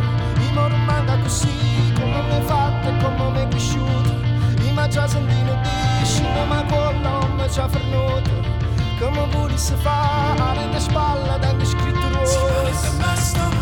Io 0.41 0.61
mi 0.61 0.75
rimanga 0.75 1.17
così 1.19 1.93
Come 1.95 2.21
mi 2.21 2.33
hai 2.33 2.41
fatto 2.43 2.87
e 2.87 2.97
come 3.03 3.31
mi 3.31 3.39
è 3.39 3.47
cresciuto 3.47 4.27
mi 4.79 4.89
già 4.89 5.07
sentito 5.07 5.57
dici 5.99 6.21
Ma 6.47 6.63
con 6.69 7.01
l'uomo 7.01 7.49
ci 7.49 7.59
ha 7.59 7.67
fermato 7.67 8.49
come 8.99 9.27
volesse 9.31 9.75
fare 9.75 10.67
le 10.67 10.79
spalle 10.79 11.39
da 11.39 11.55
scritto 11.63 12.09
rosso 12.11 13.58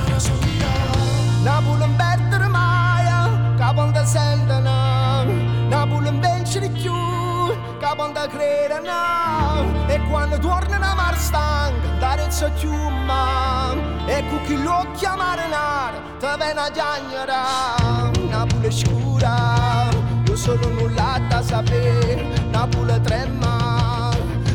capo 7.98 8.12
non 8.12 8.28
crede 8.30 8.80
no. 8.84 9.88
E 9.88 10.00
quando 10.10 10.38
torna 10.38 10.78
una 10.78 10.94
mar 10.94 11.18
stanca 11.18 11.88
dare 12.00 12.28
c'è 12.28 12.52
più 12.52 12.72
ma 12.72 13.74
e 14.06 14.24
con 14.30 14.42
chi 14.44 14.62
lo 14.62 14.86
chiamare 14.96 15.48
nare 15.48 15.98
te 16.20 16.28
viene 16.38 16.60
a 16.60 16.70
chiagnare 16.70 18.28
Napoli 18.30 18.68
è 18.68 18.72
scura 18.72 19.90
io 20.26 20.36
sono 20.36 20.68
nulla 20.68 21.20
da 21.28 21.42
sapere. 21.42 22.28
Napoli 22.52 23.02
trema 23.02 24.12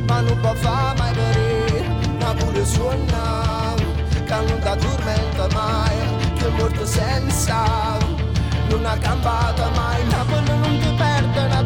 ma 0.06 0.20
non 0.20 0.40
può 0.40 0.54
fare 0.54 0.98
mai 0.98 1.14
vedere. 1.14 1.86
Napoli 2.18 2.64
suona 2.64 3.74
che 4.24 4.34
non 4.34 4.60
ti 4.60 4.86
tormenta 4.86 5.46
mai. 5.52 5.96
Che 6.34 6.46
è 6.46 6.50
morto 6.50 6.84
senza 6.86 7.64
non 8.68 8.84
ha 8.84 8.96
cambiato 8.98 9.70
mai. 9.74 10.06
Napoli 10.08 10.58
non 10.58 10.78
ti 10.78 10.94
perde 10.96 11.40
una 11.40 11.62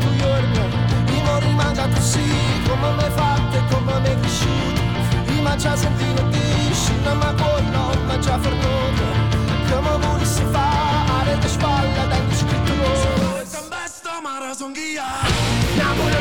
così 1.94 2.29
come 2.66 2.90
mi 2.94 3.03
hai 3.03 3.11
fatto 3.11 3.57
e 3.57 3.62
come 3.70 4.01
mi 4.01 4.09
hai 4.09 4.20
cresciuto 4.20 4.83
mi 5.42 5.57
già 5.57 5.77
sentito 5.77 6.22
dici 6.31 6.92
ma 7.05 7.35
con 7.35 7.70
non 7.70 8.07
mi 8.07 8.20
già 8.20 8.38
fermato 8.38 9.05
come 9.70 10.07
volessi 10.07 10.42
fare 10.51 11.38
le 11.40 11.49
spalle 11.49 12.09
da 12.09 12.16
scritto 12.35 12.75
Napoli 15.77 16.11
non 16.11 16.14
perde 16.14 16.15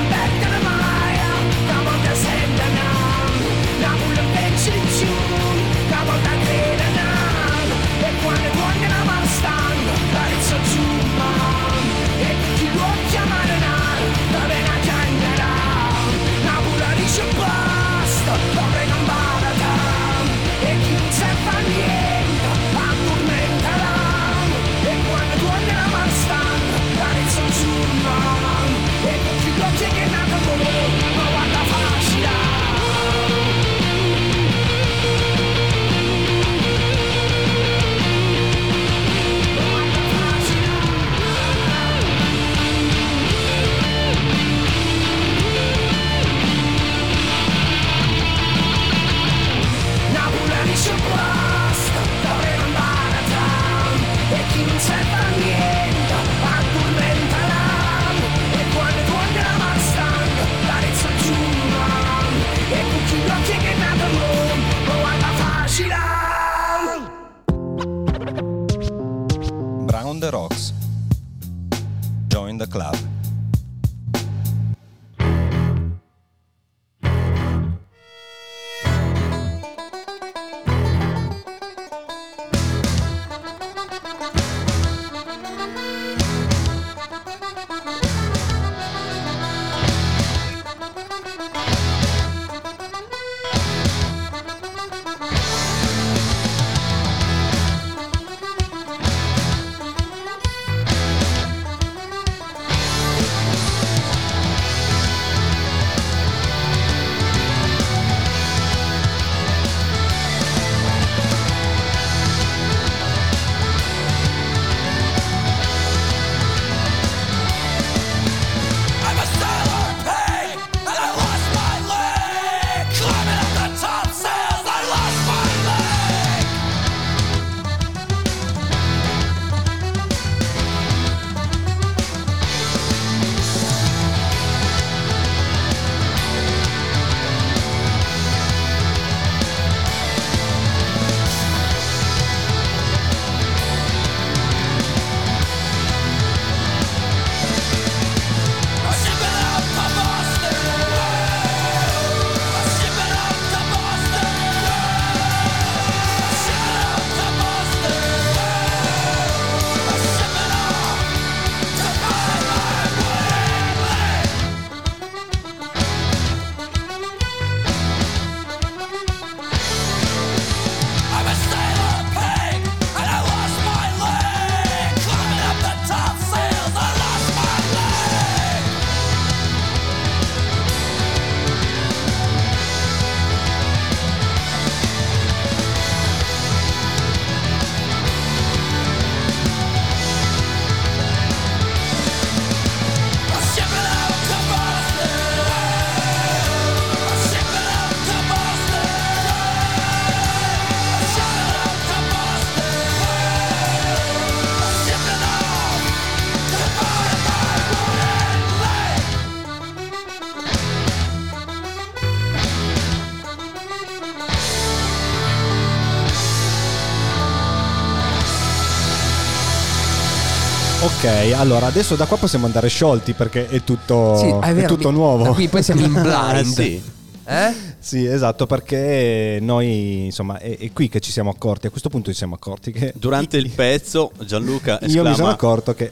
Ok, 221.06 221.34
allora 221.34 221.68
adesso 221.68 221.96
da 221.96 222.06
qua 222.06 222.18
possiamo 222.18 222.46
andare 222.48 222.68
sciolti 222.68 223.14
perché 223.14 223.48
è 223.48 223.64
tutto, 223.64 224.16
Sì, 224.18 224.34
è 224.42 224.54
vero, 224.54 224.68
tutto 224.68 224.90
mi- 224.90 224.98
nuovo. 224.98 225.34
qui 225.34 225.48
poi 225.48 225.62
siamo 225.62 225.82
in 225.86 225.92
blind. 225.94 226.08
Ah, 226.10 226.44
sì. 226.44 226.82
Eh? 227.28 227.54
Sì, 227.80 228.06
esatto, 228.06 228.46
perché 228.48 229.38
noi, 229.42 230.06
insomma, 230.06 230.38
è, 230.40 230.58
è 230.58 230.72
qui 230.74 230.90
che 230.90 231.00
ci 231.00 231.12
siamo 231.12 231.30
accorti, 231.30 231.68
a 231.68 231.70
questo 231.70 231.90
punto 231.90 232.12
ci 232.12 232.18
siamo 232.18 232.36
accorti 232.36 232.72
che 232.72 232.94
Durante 232.96 233.38
il 233.38 233.50
pezzo 233.50 234.12
Gianluca 234.26 234.80
io 234.82 234.88
esclama 234.88 235.10
mi 235.10 235.16
sono 235.16 235.30
accorto 235.30 235.74
che 235.76 235.92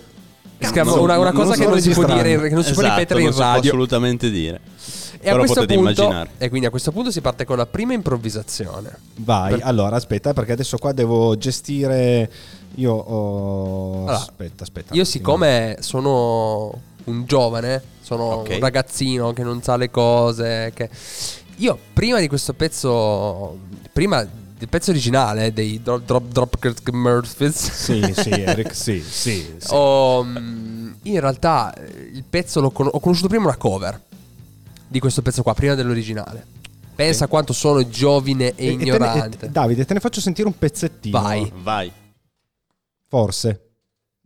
Esclama 0.57 0.91
Non- 0.91 0.99
una, 0.99 1.17
una 1.19 1.31
non 1.31 1.41
cosa 1.41 1.55
che 1.55 1.61
sto 1.63 1.69
non 1.69 1.81
si 1.81 1.89
può 1.89 2.05
dire, 2.05 2.39
che 2.39 2.53
non 2.53 2.63
si 2.63 2.71
può 2.73 2.81
Esatto, 2.81 2.99
ripetere 2.99 3.19
non 3.19 3.27
in 3.29 3.33
si 3.35 3.39
può 3.41 3.51
radio. 3.51 3.69
assolutamente 3.71 4.29
dire. 4.31 4.59
E 5.23 5.29
a 5.29 5.37
questo 5.37 5.61
potete 5.61 5.75
punto, 5.81 6.01
immaginare. 6.03 6.29
e 6.37 6.49
quindi 6.49 6.67
a 6.67 6.69
questo 6.69 6.91
punto 6.91 7.11
si 7.11 7.21
parte 7.21 7.45
con 7.45 7.57
la 7.57 7.65
prima 7.65 7.93
improvvisazione. 7.93 8.97
vai, 9.17 9.55
Per- 9.55 9.65
allora 9.65 9.95
aspetta 9.95 10.33
perché 10.33 10.51
adesso 10.51 10.77
qua 10.77 10.91
devo 10.91 11.37
gestire 11.37 12.29
io 12.75 12.91
ho 12.93 13.97
Allora, 14.01 14.15
aspetta, 14.17 14.63
aspetta. 14.63 14.93
Io 14.95 15.03
siccome 15.05 15.77
sono 15.79 16.73
un 17.05 17.25
giovane, 17.25 17.81
sono 18.01 18.23
Ok. 18.23 18.49
un 18.51 18.59
ragazzino 18.59 19.31
che 19.33 19.43
non 19.43 19.61
sa 19.61 19.75
le 19.77 19.89
cose, 19.91 20.71
che... 20.73 20.89
io 21.57 21.77
prima 21.93 22.19
di 22.19 22.27
questo 22.27 22.53
pezzo, 22.53 23.57
prima 23.91 24.23
del 24.57 24.67
pezzo 24.69 24.91
originale 24.91 25.51
dei 25.53 25.81
Drop 25.83 26.01
Drop 26.05 26.23
Drop 26.31 26.89
Murphys, 26.91 27.71
Sì, 27.71 28.13
sì, 28.15 28.29
Eric, 28.41 28.73
sì, 28.73 29.01
sì, 29.01 29.55
sì. 29.57 29.75
mm, 29.75 30.91
in 31.03 31.19
realtà 31.19 31.73
eh, 31.75 32.09
il 32.13 32.23
pezzo 32.27 32.59
l'ho 32.61 32.71
con- 32.71 32.89
ho 32.91 32.99
conosciuto 32.99 33.27
prima 33.27 33.43
una 33.45 33.57
cover 33.57 33.99
di 34.93 34.99
questo 34.99 35.23
pezzo 35.23 35.41
qua, 35.41 35.55
prima 35.55 35.73
dell'originale. 35.73 36.45
Pensa 36.95 37.25
quanto 37.27 37.51
sono 37.53 37.87
giovine 37.89 38.53
e, 38.55 38.67
E- 38.67 38.69
e 38.69 38.69
te 38.69 38.75
ne- 38.75 38.83
ignorante. 38.83 39.45
e- 39.47 39.49
Davide, 39.49 39.83
te 39.85 39.95
ne 39.95 39.99
faccio 39.99 40.21
sentire 40.21 40.47
un 40.47 40.55
pezzettino. 40.55 41.19
Vai. 41.19 41.51
Vai. 41.63 41.91
Forse. 43.07 43.69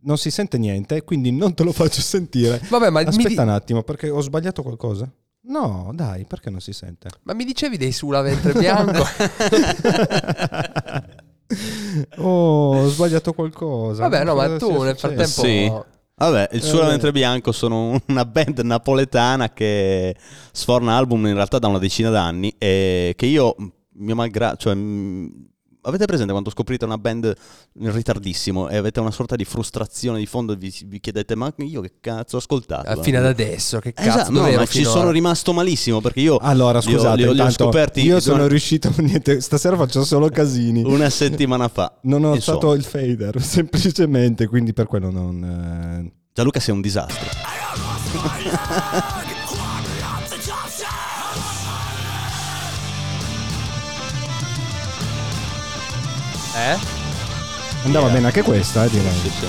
Non 0.02 0.18
si 0.18 0.30
sente 0.30 0.58
niente, 0.58 1.02
quindi 1.04 1.32
non 1.32 1.54
te 1.54 1.62
lo 1.64 1.72
faccio 1.72 2.02
sentire. 2.02 2.60
Vabbè, 2.68 2.90
ma 2.90 3.00
Aspetta 3.00 3.28
di- 3.28 3.36
un 3.38 3.48
attimo, 3.48 3.82
perché 3.82 4.10
ho 4.10 4.20
sbagliato 4.20 4.62
qualcosa? 4.62 5.10
No, 5.44 5.90
dai, 5.94 6.26
perché 6.26 6.50
non 6.50 6.60
si 6.60 6.74
sente? 6.74 7.08
Ma 7.22 7.32
mi 7.32 7.44
dicevi 7.44 7.78
dei 7.78 7.92
Sula 7.92 8.20
ventre 8.20 8.52
bianco? 8.52 9.02
oh, 12.18 12.76
ho 12.76 12.88
sbagliato 12.88 13.32
qualcosa. 13.32 14.02
Vabbè, 14.02 14.24
no, 14.24 14.34
ma 14.34 14.54
tu 14.58 14.82
nel 14.82 14.98
frattempo... 14.98 15.24
Sì. 15.24 15.72
Vabbè, 16.18 16.48
il 16.52 16.62
suo 16.62 16.82
Eh. 16.82 16.86
Ventre 16.86 17.12
Bianco 17.12 17.52
sono 17.52 18.00
una 18.08 18.24
band 18.24 18.58
napoletana 18.60 19.50
che 19.50 20.16
sforna 20.52 20.96
album 20.96 21.26
in 21.26 21.34
realtà 21.34 21.58
da 21.58 21.68
una 21.68 21.78
decina 21.78 22.10
d'anni 22.10 22.54
e 22.58 23.14
che 23.16 23.26
io, 23.26 23.54
mio 23.94 24.14
malgrado, 24.16 24.56
cioè, 24.56 24.74
avete 25.88 26.04
presente 26.06 26.30
quando 26.32 26.50
scoprite 26.50 26.84
una 26.84 26.98
band 26.98 27.32
in 27.80 27.92
ritardissimo 27.92 28.68
e 28.68 28.76
avete 28.76 29.00
una 29.00 29.10
sorta 29.10 29.36
di 29.36 29.44
frustrazione 29.44 30.18
di 30.18 30.26
fondo 30.26 30.52
e 30.52 30.56
vi, 30.56 30.72
vi 30.86 31.00
chiedete 31.00 31.34
ma 31.34 31.52
io 31.58 31.80
che 31.80 31.94
cazzo 32.00 32.36
ho 32.36 32.38
ascoltato? 32.38 33.02
Fino 33.02 33.18
ad 33.18 33.26
adesso, 33.26 33.78
che 33.80 33.92
cazzo 33.92 34.08
Esatto, 34.08 34.30
no, 34.32 34.50
ma 34.50 34.66
ci 34.66 34.84
sono 34.84 35.10
rimasto 35.10 35.52
malissimo 35.52 36.00
perché 36.00 36.20
io 36.20 36.36
Allora, 36.38 36.78
li 36.80 36.86
ho- 36.86 36.96
scusate, 36.96 37.16
li 37.16 37.24
ho, 37.26 37.32
li 37.32 37.40
ho 37.40 37.50
scoperti 37.50 38.00
io 38.02 38.20
sono 38.20 38.34
durante- 38.36 38.48
riuscito, 38.52 38.92
niente, 39.02 39.40
stasera 39.40 39.76
faccio 39.76 40.04
solo 40.04 40.28
casini. 40.28 40.82
una 40.84 41.10
settimana 41.10 41.68
fa. 41.68 41.98
Non 42.02 42.24
ho 42.24 42.34
Insomma, 42.34 42.56
alzato 42.58 42.74
il 42.74 42.84
fader, 42.84 43.40
semplicemente, 43.42 44.46
quindi 44.46 44.72
per 44.72 44.86
quello 44.86 45.10
non... 45.10 45.42
eh, 46.04 46.12
Gianluca 46.32 46.60
sei 46.60 46.74
un 46.74 46.80
disastro. 46.80 47.26
Eh? 56.58 56.78
Andava 57.84 58.06
Yeah. 58.06 58.14
bene 58.14 58.26
anche 58.26 58.42
questa, 58.42 58.84
eh, 58.84 58.90
direi. 58.90 59.12
Sì, 59.22 59.30
sì. 59.38 59.46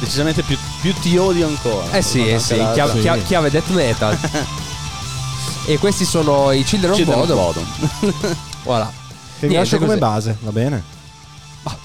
Decisamente 0.00 0.42
più, 0.42 0.56
più 0.80 0.94
ti 1.00 1.16
odio 1.18 1.46
ancora. 1.46 1.90
Eh 1.92 2.02
sì, 2.02 2.28
eh 2.28 2.38
sì, 2.38 2.54
chiave, 2.72 2.92
Sì. 2.92 3.00
chiave- 3.00 3.22
chiave 3.24 3.50
death 3.50 3.68
metal. 3.68 4.16
e 5.66 5.78
questi 5.78 6.04
sono 6.04 6.50
i 6.52 6.62
Children 6.64 6.92
of 6.92 6.96
Children 6.96 7.20
of 7.20 7.26
Bodom. 7.26 7.66
Bodom. 8.00 8.36
Voilà. 8.64 8.86
Che 9.38 9.46
mi 9.46 9.52
Niente, 9.54 9.56
lascio 9.58 9.76
come 9.76 9.98
così. 9.98 9.98
base, 10.00 10.36
va 10.40 10.50
bene? 10.52 10.82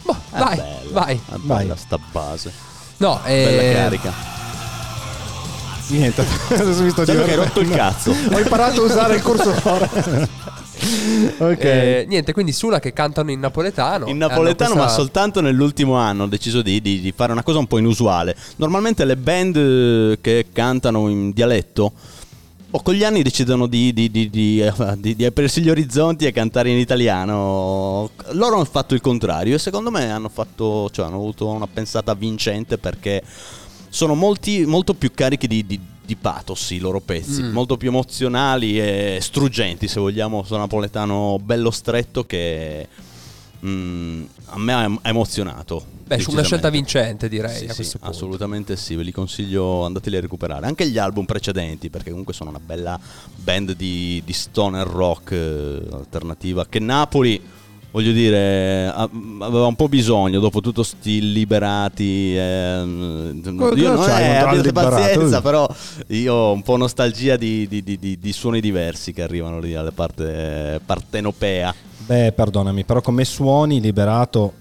Boh, 0.03 0.15
È 0.31 0.37
vai, 0.37 0.55
bella, 0.55 0.77
vai. 0.91 1.13
è 1.15 1.19
Vai. 1.41 1.63
bella 1.65 1.75
sta 1.75 1.97
base. 2.11 2.51
No, 2.97 3.19
Bella 3.23 3.61
eh, 3.61 3.73
carica. 3.73 4.13
Niente, 5.87 6.25
adesso 6.49 6.81
mi 6.83 6.89
sto 6.91 7.03
divertendo. 7.03 7.43
rotto 7.43 7.59
il 7.59 7.69
cazzo. 7.69 8.11
Ho 8.11 8.39
imparato 8.39 8.81
a 8.81 8.85
usare 8.85 9.15
il 9.15 9.21
cursore. 9.21 9.89
Ok. 11.37 11.63
Eh, 11.63 12.05
niente, 12.07 12.33
quindi 12.33 12.51
Sula 12.51 12.79
che 12.79 12.93
cantano 12.93 13.31
in 13.31 13.39
napoletano. 13.39 14.05
In 14.07 14.15
Hanno 14.21 14.27
napoletano, 14.27 14.71
questa- 14.73 14.89
ma 14.89 14.93
soltanto 14.93 15.41
nell'ultimo 15.41 15.95
anno 15.95 16.23
ho 16.23 16.27
deciso 16.27 16.61
di, 16.61 16.81
di- 16.81 16.99
di 17.01 17.11
fare 17.15 17.31
una 17.31 17.43
cosa 17.43 17.59
un 17.59 17.67
po' 17.67 17.77
inusuale. 17.77 18.35
Normalmente 18.57 19.05
le 19.05 19.15
band 19.17 19.55
eh, 19.55 20.17
che 20.21 20.47
cantano 20.51 21.07
in 21.09 21.31
dialetto, 21.31 21.91
o 22.75 22.81
con 22.81 22.95
gli 22.95 23.03
anni 23.03 23.21
decidono 23.21 23.67
di, 23.67 23.93
di- 23.93 24.09
di- 24.09 24.29
di- 24.31 24.59
eh, 24.59 24.73
di- 24.97 25.15
di 25.15 25.25
aprirsi 25.25 25.61
gli 25.61 25.69
orizzonti 25.69 26.25
e 26.25 26.31
cantare 26.31 26.69
in 26.69 26.77
italiano. 26.79 28.09
Loro 28.31 28.55
hanno 28.55 28.65
fatto 28.65 28.93
il 28.95 29.01
contrario 29.01 29.55
e 29.55 29.59
secondo 29.59 29.91
me 29.91 30.09
hanno, 30.11 30.29
fatto, 30.29 30.89
cioè, 30.91 31.05
hanno 31.05 31.17
avuto 31.17 31.47
una 31.47 31.67
pensata 31.67 32.13
vincente 32.15 32.77
perché 32.79 33.21
sono 33.93 34.15
molti, 34.15 34.65
molto 34.65 34.95
più 34.95 35.11
carichi 35.13 35.45
di, 35.47 35.63
di- 35.67 35.79
di 36.03 36.15
pathos 36.15 36.71
i 36.71 36.79
loro 36.79 36.99
pezzi, 36.99 37.43
Mm. 37.43 37.51
molto 37.51 37.77
più 37.77 37.89
emozionali 37.89 38.79
e 38.79 39.19
struggenti, 39.21 39.87
se 39.87 39.99
vogliamo, 39.99 40.43
sono 40.43 40.61
napoletano 40.61 41.39
bello 41.39 41.69
stretto 41.69 42.25
che 42.25 42.87
mm, 43.63 44.23
a 44.45 44.57
me 44.57 44.73
ha 44.73 44.99
emozionato. 45.03 45.85
Beh, 46.05 46.19
su 46.19 46.31
una 46.31 46.41
scelta 46.43 46.69
vincente 46.69 47.29
direi 47.29 47.55
Sì, 47.55 47.65
a 47.67 47.73
sì, 47.73 47.83
punto. 47.91 48.07
assolutamente 48.07 48.75
sì, 48.75 48.95
ve 48.95 49.03
li 49.03 49.11
consiglio, 49.11 49.85
andateli 49.85 50.17
a 50.17 50.21
recuperare. 50.21 50.65
Anche 50.65 50.87
gli 50.89 50.97
album 50.97 51.25
precedenti, 51.25 51.89
perché 51.89 52.09
comunque 52.09 52.33
sono 52.33 52.49
una 52.49 52.59
bella 52.59 52.99
band 53.35 53.75
di, 53.75 54.21
di 54.25 54.33
stoner 54.33 54.85
rock 54.87 55.31
eh, 55.31 55.81
alternativa 55.91 56.65
che 56.67 56.79
Napoli, 56.79 57.41
voglio 57.93 58.11
dire, 58.11 58.91
aveva 58.91 59.67
un 59.67 59.75
po' 59.75 59.87
bisogno 59.87 60.39
dopo 60.39 60.61
tutto 60.61 60.81
sti 60.81 61.31
liberati. 61.31 62.35
ehm, 62.35 63.55
Cosa 63.55 63.75
io 63.79 63.93
non 63.93 64.03
c'hai 64.05 64.23
è, 64.23 64.35
abbiate 64.37 64.71
pazienza, 64.71 65.41
però 65.41 65.67
io 66.07 66.33
ho 66.33 66.51
un 66.53 66.63
po' 66.63 66.75
nostalgia 66.75 67.37
di, 67.37 67.67
di- 67.67 67.83
di- 67.83 67.99
di- 67.99 68.17
di 68.19 68.33
suoni 68.33 68.59
diversi 68.61 69.13
che 69.13 69.21
arrivano 69.21 69.59
lì 69.59 69.75
alla 69.75 69.91
parte 69.91 70.81
partenopea. 70.83 71.73
Beh, 72.05 72.31
perdonami, 72.33 72.83
però 72.83 72.99
come 73.01 73.25
suoni 73.25 73.79
liberato... 73.79 74.53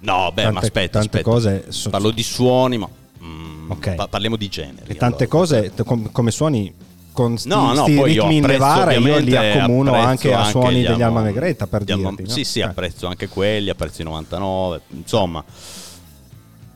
No, 0.00 0.30
beh, 0.32 0.44
ma 0.44 0.50
tante- 0.52 0.66
aspetta, 0.66 1.00
tante 1.00 1.18
aspetta. 1.18 1.22
cose 1.30 1.64
so- 1.70 1.90
Parlo 1.90 2.12
di 2.12 2.22
suoni, 2.22 2.78
ma 2.78 2.88
mm, 3.20 3.70
Ok. 3.72 3.94
pa- 3.96 4.06
parliamo 4.06 4.36
di 4.36 4.48
generi. 4.48 4.84
E 4.86 4.94
tante 4.94 5.24
allora. 5.24 5.38
cose 5.38 5.72
come 6.12 6.30
suoni 6.30 6.72
con 7.18 7.36
sti, 7.36 7.48
No, 7.48 7.72
no, 7.72 7.82
sti 7.82 7.94
poi 7.96 8.12
io 8.12 8.22
ritmi 8.22 8.36
in 8.36 8.44
apprezzo 8.44 8.62
levare 8.64 8.92
io 8.94 9.00
li 9.00 9.10
ovviamente, 9.10 9.58
accomuno 9.58 9.90
apprezzo 9.90 10.08
anche 10.08 10.34
a 10.34 10.44
suoni 10.44 10.80
gli 10.80 10.86
degli 10.86 11.02
Alma- 11.02 11.22
Negretta 11.22 11.66
per 11.66 11.82
Alma- 11.88 12.08
dirti 12.10 12.22
no? 12.22 12.28
Sì, 12.28 12.44
sì, 12.44 12.60
Eh. 12.60 12.62
apprezzo 12.64 13.06
anche 13.08 13.28
quelli, 13.28 13.70
apprezzo 13.70 14.02
i 14.02 14.04
99, 14.04 14.80
insomma. 14.90 15.44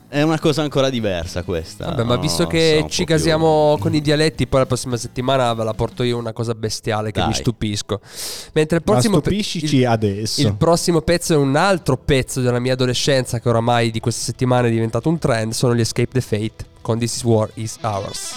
È 0.08 0.20
una 0.20 0.38
cosa 0.38 0.60
ancora 0.60 0.90
diversa 0.90 1.42
questa. 1.42 1.86
Vabbè, 1.86 2.02
ma 2.04 2.16
no? 2.16 2.20
visto 2.20 2.36
Sono 2.38 2.48
che 2.48 2.74
ci 2.80 2.82
po' 2.82 2.88
più- 2.96 3.04
casiamo 3.06 3.78
con 3.80 3.94
i 3.94 4.02
dialetti, 4.02 4.46
poi 4.46 4.60
la 4.60 4.66
prossima 4.66 4.98
settimana 4.98 5.54
ve 5.54 5.64
la 5.64 5.72
porto 5.72 6.02
io 6.02 6.18
una 6.18 6.34
cosa 6.34 6.54
bestiale 6.54 7.10
che 7.12 7.20
Dai. 7.20 7.28
mi 7.28 7.34
stupisco. 7.34 7.98
Mentre 8.52 8.76
il 8.76 8.82
Ma 8.84 8.92
prossimo 8.92 9.20
pe- 9.20 9.22
stupiscici 9.30 9.76
il- 9.76 9.86
adesso. 9.86 10.42
Il 10.42 10.54
prossimo 10.56 11.00
pezzo 11.00 11.32
è 11.32 11.36
un 11.36 11.56
altro 11.56 11.96
pezzo 11.96 12.42
della 12.42 12.58
mia 12.58 12.74
adolescenza 12.74 13.40
che 13.40 13.48
oramai 13.48 13.90
di 13.90 14.00
queste 14.00 14.20
settimane 14.22 14.68
è 14.68 14.70
diventato 14.70 15.08
un 15.08 15.18
trend, 15.18 15.52
sono 15.52 15.74
gli 15.74 15.80
Escape 15.80 16.10
the 16.12 16.20
Fate 16.20 16.66
con 16.82 16.98
This 16.98 17.14
is 17.16 17.24
War 17.24 17.48
is 17.54 17.78
Ours. 17.80 18.34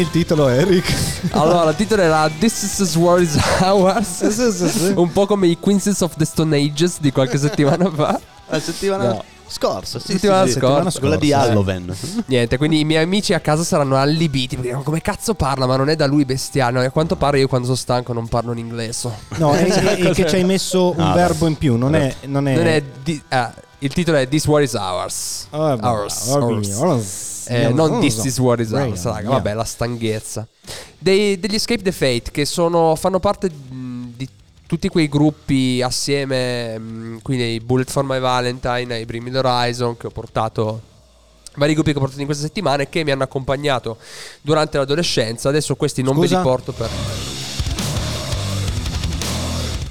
Ridimi 0.00 0.02
il 0.02 0.10
titolo, 0.10 0.48
Eric. 0.48 0.94
Allora, 1.32 1.70
il 1.70 1.76
titolo 1.76 2.02
era 2.02 2.28
This 2.38 2.78
is 2.78 2.96
War 2.96 3.20
is 3.20 3.36
Ours. 3.60 4.92
Un 4.94 5.12
po' 5.12 5.26
come 5.26 5.46
i 5.48 5.58
Queens 5.58 6.00
of 6.00 6.14
the 6.16 6.24
Stone 6.24 6.56
Ages 6.56 6.98
di 7.00 7.12
qualche 7.12 7.36
settimana 7.38 7.90
fa. 7.90 8.18
La 8.48 8.58
settimana 8.60 9.04
No. 9.04 9.24
scorsa, 9.46 9.98
sì, 9.98 10.12
Settimana 10.12 10.46
sì, 10.46 10.52
sì. 10.52 10.58
scorsa. 10.58 10.98
Quella 11.00 11.16
di 11.16 11.30
eh. 11.30 11.34
Halloween. 11.34 11.94
Niente, 12.26 12.56
quindi 12.56 12.80
i 12.80 12.84
miei 12.84 13.02
amici 13.02 13.34
a 13.34 13.40
casa 13.40 13.62
saranno 13.62 13.96
allibiti 13.96 14.54
perché 14.56 14.68
dicono, 14.70 14.82
come 14.84 15.00
cazzo 15.02 15.34
parla, 15.34 15.66
ma 15.66 15.76
non 15.76 15.88
è 15.90 15.96
da 15.96 16.06
lui 16.06 16.24
bestiale. 16.24 16.82
E 16.82 16.86
a 16.86 16.90
quanto 16.90 17.16
pare 17.16 17.38
io 17.38 17.46
quando 17.48 17.66
sono 17.66 17.78
stanco 17.78 18.12
non 18.12 18.26
parlo 18.26 18.52
in 18.52 18.58
inglese. 18.58 19.10
No, 19.36 19.52
è, 19.52 19.64
è- 19.66 19.96
è 19.98 20.10
che 20.12 20.26
ci 20.26 20.34
hai 20.36 20.44
messo 20.44 20.92
un 20.96 21.00
Ah, 21.00 21.12
verbo 21.12 21.46
in 21.46 21.56
più, 21.56 21.76
non 21.76 21.94
è... 21.94 22.14
Non 22.26 22.48
è, 22.48 22.54
Non 22.56 22.66
è 22.66 22.82
di- 23.02 23.22
ah, 23.28 23.52
il 23.80 23.92
titolo 23.92 24.16
è 24.18 24.28
This 24.28 24.46
War 24.46 24.62
is 24.62 24.74
Ours. 24.74 25.46
Beh, 25.50 25.56
Ours, 25.58 26.26
ours. 26.28 26.68
ours. 26.78 27.46
Eh, 27.48 27.68
Non 27.68 27.74
non 27.74 27.88
so. 27.94 28.00
This 28.00 28.24
is 28.24 28.38
War 28.38 28.60
is 28.60 28.70
Ours, 28.72 29.02
raga. 29.04 29.20
yeah. 29.20 29.30
Vabbè, 29.30 29.54
la 29.54 29.64
stanchezza. 29.64 30.46
Dei- 30.98 31.38
degli 31.40 31.54
Escape 31.56 31.82
the 31.82 31.92
Fate 31.92 32.30
che 32.30 32.44
sono, 32.44 32.94
fanno 32.94 33.18
parte 33.20 33.50
di 33.50 34.28
tutti 34.66 34.88
quei 34.88 35.08
gruppi 35.08 35.82
assieme, 35.82 36.78
mh, 36.78 37.18
quindi 37.22 37.54
i 37.54 37.60
Bullet 37.60 37.90
for 37.90 38.04
My 38.04 38.20
Valentine, 38.20 38.98
i 39.00 39.04
Bring 39.04 39.24
Me 39.24 39.30
the 39.30 39.38
Horizon 39.38 39.96
che 39.96 40.06
ho 40.06 40.10
portato 40.10 40.82
vari 41.56 41.72
gruppi 41.74 41.90
che 41.90 41.96
ho 41.96 42.00
portato 42.00 42.20
in 42.20 42.26
queste 42.26 42.44
settimane 42.44 42.88
che 42.88 43.02
mi 43.02 43.10
hanno 43.10 43.24
accompagnato 43.24 43.96
durante 44.42 44.78
l'adolescenza. 44.78 45.48
Adesso 45.48 45.74
questi 45.74 46.02
non 46.02 46.14
Scusa? 46.14 46.28
ve 46.28 46.36
li 46.36 46.42
porto 46.48 46.72
per 46.72 46.88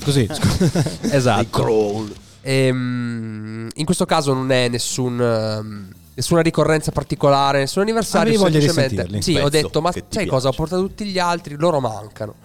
Così, 0.04 0.28
scusa. 0.32 0.84
Esatto. 1.12 2.08
Ehm, 2.42 3.70
in 3.74 3.86
questo 3.86 4.06
caso 4.06 4.34
non 4.34 4.52
è 4.52 4.68
nessun, 4.70 5.22
ehm, 5.22 5.88
nessuna 6.14 6.42
ricorrenza 6.42 6.92
particolare, 6.92 7.60
nessun 7.60 7.82
anniversario. 7.84 8.34
Semplicemente-. 8.38 9.22
Sì, 9.22 9.36
ho 9.36 9.50
detto, 9.50 9.82
ma 9.82 9.92
sai 9.92 10.26
cosa? 10.28 10.50
Ho 10.50 10.54
portato 10.54 10.82
tutti 10.82 11.06
gli 11.06 11.20
altri, 11.20 11.56
loro 11.58 11.80
mancano. 11.80 12.36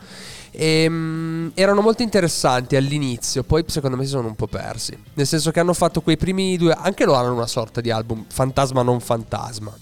Ehm, 0.57 1.51
erano 1.55 1.81
molto 1.81 2.03
interessanti 2.03 2.77
all'inizio, 2.77 3.43
poi 3.43 3.65
secondo 3.67 3.97
me 3.97 4.05
si 4.05 4.11
sono 4.11 4.29
un 4.29 4.37
po' 4.37 4.47
persi. 4.47 4.97
Nel 5.15 5.27
senso 5.27 5.51
che 5.51 5.59
hanno 5.61 5.75
fatto 5.75 6.01
quei 6.01 6.17
primi 6.17 6.57
due. 6.57 6.73
Anche 6.73 7.05
loro 7.05 7.19
hanno 7.19 7.35
una 7.35 7.47
sorta 7.49 7.81
di 7.81 7.91
album 7.91 8.25
fantasma 8.29 8.83
non 8.83 9.01
fantasma. 9.01 9.77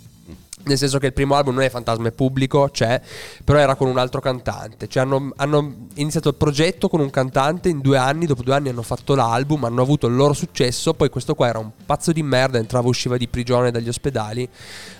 Nel 0.64 0.78
senso 0.78 0.98
che 0.98 1.06
il 1.06 1.12
primo 1.12 1.34
album 1.34 1.54
non 1.54 1.64
è 1.64 1.70
Fantasma 1.70 2.08
è 2.08 2.12
pubblico, 2.12 2.68
c'è, 2.72 3.00
però 3.44 3.58
era 3.58 3.74
con 3.74 3.88
un 3.88 3.98
altro 3.98 4.20
cantante. 4.20 4.86
Cioè 4.86 5.02
hanno, 5.02 5.32
hanno 5.36 5.74
iniziato 5.94 6.28
il 6.28 6.34
progetto 6.36 6.88
con 6.88 7.00
un 7.00 7.10
cantante 7.10 7.68
in 7.68 7.80
due 7.80 7.98
anni, 7.98 8.26
dopo 8.26 8.42
due 8.42 8.54
anni 8.54 8.68
hanno 8.68 8.82
fatto 8.82 9.14
l'album, 9.14 9.64
hanno 9.64 9.82
avuto 9.82 10.06
il 10.06 10.14
loro 10.14 10.32
successo, 10.32 10.94
poi 10.94 11.08
questo 11.10 11.34
qua 11.34 11.48
era 11.48 11.58
un 11.58 11.70
pazzo 11.84 12.12
di 12.12 12.22
merda, 12.22 12.58
entrava 12.58 12.86
e 12.86 12.90
usciva 12.90 13.16
di 13.16 13.26
prigione 13.26 13.70
dagli 13.70 13.88
ospedali. 13.88 14.48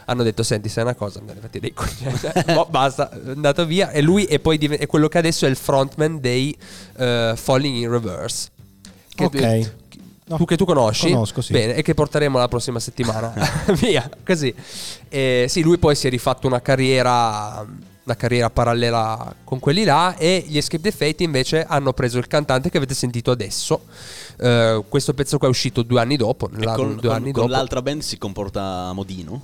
Hanno 0.07 0.25
detto, 0.25 0.43
senti, 0.43 0.69
sai 0.69 0.83
una 0.83 0.97
cosa, 0.97 1.21
andate 1.21 1.41
fatti 1.41 1.61
dei 1.61 1.73
coglioni. 1.75 2.19
Boh, 2.55 2.67
basta, 2.69 3.11
è 3.11 3.31
andato 3.31 3.65
via. 3.65 3.91
E 3.91 4.01
lui 4.01 4.25
è 4.25 4.41
poi 4.41 4.59
div- 4.59 4.77
è 4.77 4.87
quello 4.87 5.07
che 5.09 5.19
adesso 5.19 5.47
è 5.47 5.49
il 5.49 5.57
frontman 5.57 6.21
dei 6.21 6.57
eh, 6.97 7.35
Falling 7.37 7.77
in 7.77 7.91
Reverse. 7.91 8.49
Che 9.15 9.25
Ok. 9.25 9.73
No, 10.25 10.37
tu 10.37 10.45
che 10.45 10.57
tu 10.57 10.65
conosci? 10.65 11.11
conosco, 11.11 11.41
sì. 11.41 11.53
Bene, 11.53 11.75
e 11.75 11.83
che 11.83 11.95
porteremo 11.95 12.39
la 12.39 12.49
prossima 12.49 12.79
settimana. 12.79 13.33
Via, 13.81 14.09
così. 14.25 14.55
E 15.09 15.47
sì, 15.49 15.63
lui 15.63 15.79
poi 15.79 15.95
si 15.95 16.07
è 16.07 16.11
rifatto 16.11 16.47
una 16.47 16.61
carriera, 16.61 17.65
una 18.05 18.17
carriera 18.17 18.49
parallela 18.49 19.35
con 19.45 19.59
quelli 19.59 19.85
là 19.85 20.17
e 20.17 20.45
gli 20.47 20.57
Escape 20.57 20.83
the 20.83 20.93
Fate 20.93 21.23
invece 21.23 21.65
hanno 21.65 21.93
preso 21.93 22.19
il 22.19 22.29
cantante 22.29 22.71
che 22.71 22.77
avete 22.77 22.95
sentito 22.95 23.31
adesso. 23.31 23.85
Eh, 24.45 24.83
questo 24.89 25.15
pezzo 25.15 25.39
qua 25.39 25.47
è 25.47 25.51
uscito 25.51 25.83
due 25.83 26.01
anni 26.01 26.17
dopo, 26.17 26.49
nell'album 26.53 26.85
con, 26.87 26.95
due 26.97 27.03
con- 27.09 27.11
anni 27.17 27.31
con 27.33 27.43
dopo. 27.43 27.55
l'altra 27.55 27.81
band 27.81 28.01
si 28.03 28.19
comporta 28.19 28.89
a 28.89 28.93
modino? 28.93 29.43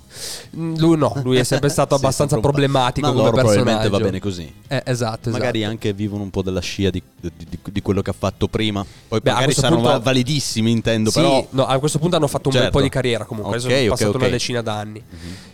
Mm, 0.57 0.75
Lui 0.75 0.97
no, 0.97 1.13
lui 1.23 1.37
è 1.37 1.43
sempre 1.43 1.69
stato 1.69 1.95
Sì, 1.95 2.01
abbastanza 2.03 2.33
sempre 2.33 2.51
problematico 2.51 3.07
Ma 3.07 3.13
come 3.13 3.23
loro 3.25 3.35
probabilmente 3.37 3.71
personaggio. 3.89 3.97
va 4.03 4.09
bene 4.11 4.19
così. 4.19 4.53
Eh, 4.67 4.83
esatto, 4.85 5.29
Magari 5.29 5.59
esatto. 5.59 5.71
anche 5.71 5.93
vivono 5.93 6.23
un 6.23 6.29
po' 6.29 6.41
della 6.41 6.59
scia 6.59 6.89
di, 6.89 7.01
di- 7.19 7.31
di- 7.49 7.59
di 7.71 7.81
quello 7.81 8.01
che 8.01 8.09
ha 8.09 8.15
fatto 8.17 8.47
prima. 8.49 8.85
Poi 9.07 9.19
Beh, 9.21 9.31
magari 9.31 9.53
saranno 9.53 9.75
punto- 9.75 9.91
va- 9.91 9.99
validissimi, 9.99 10.69
intendo, 10.71 11.11
Sì, 11.11 11.19
però... 11.21 11.47
no, 11.51 11.65
a 11.65 11.79
questo 11.79 11.97
punto 11.99 12.17
hanno 12.17 12.27
fatto 12.27 12.49
un 12.49 12.53
bel 12.55 12.63
Certo. 12.63 12.77
po' 12.77 12.83
di 12.83 12.89
carriera 12.89 13.23
comunque. 13.23 13.55
Ok, 13.57 13.63
Adesso 13.63 13.73
sono 13.75 13.83
ok, 13.85 13.89
passato 13.97 14.17
ok. 14.17 14.21
una 14.23 14.31
decina 14.31 14.61
d'anni. 14.61 15.03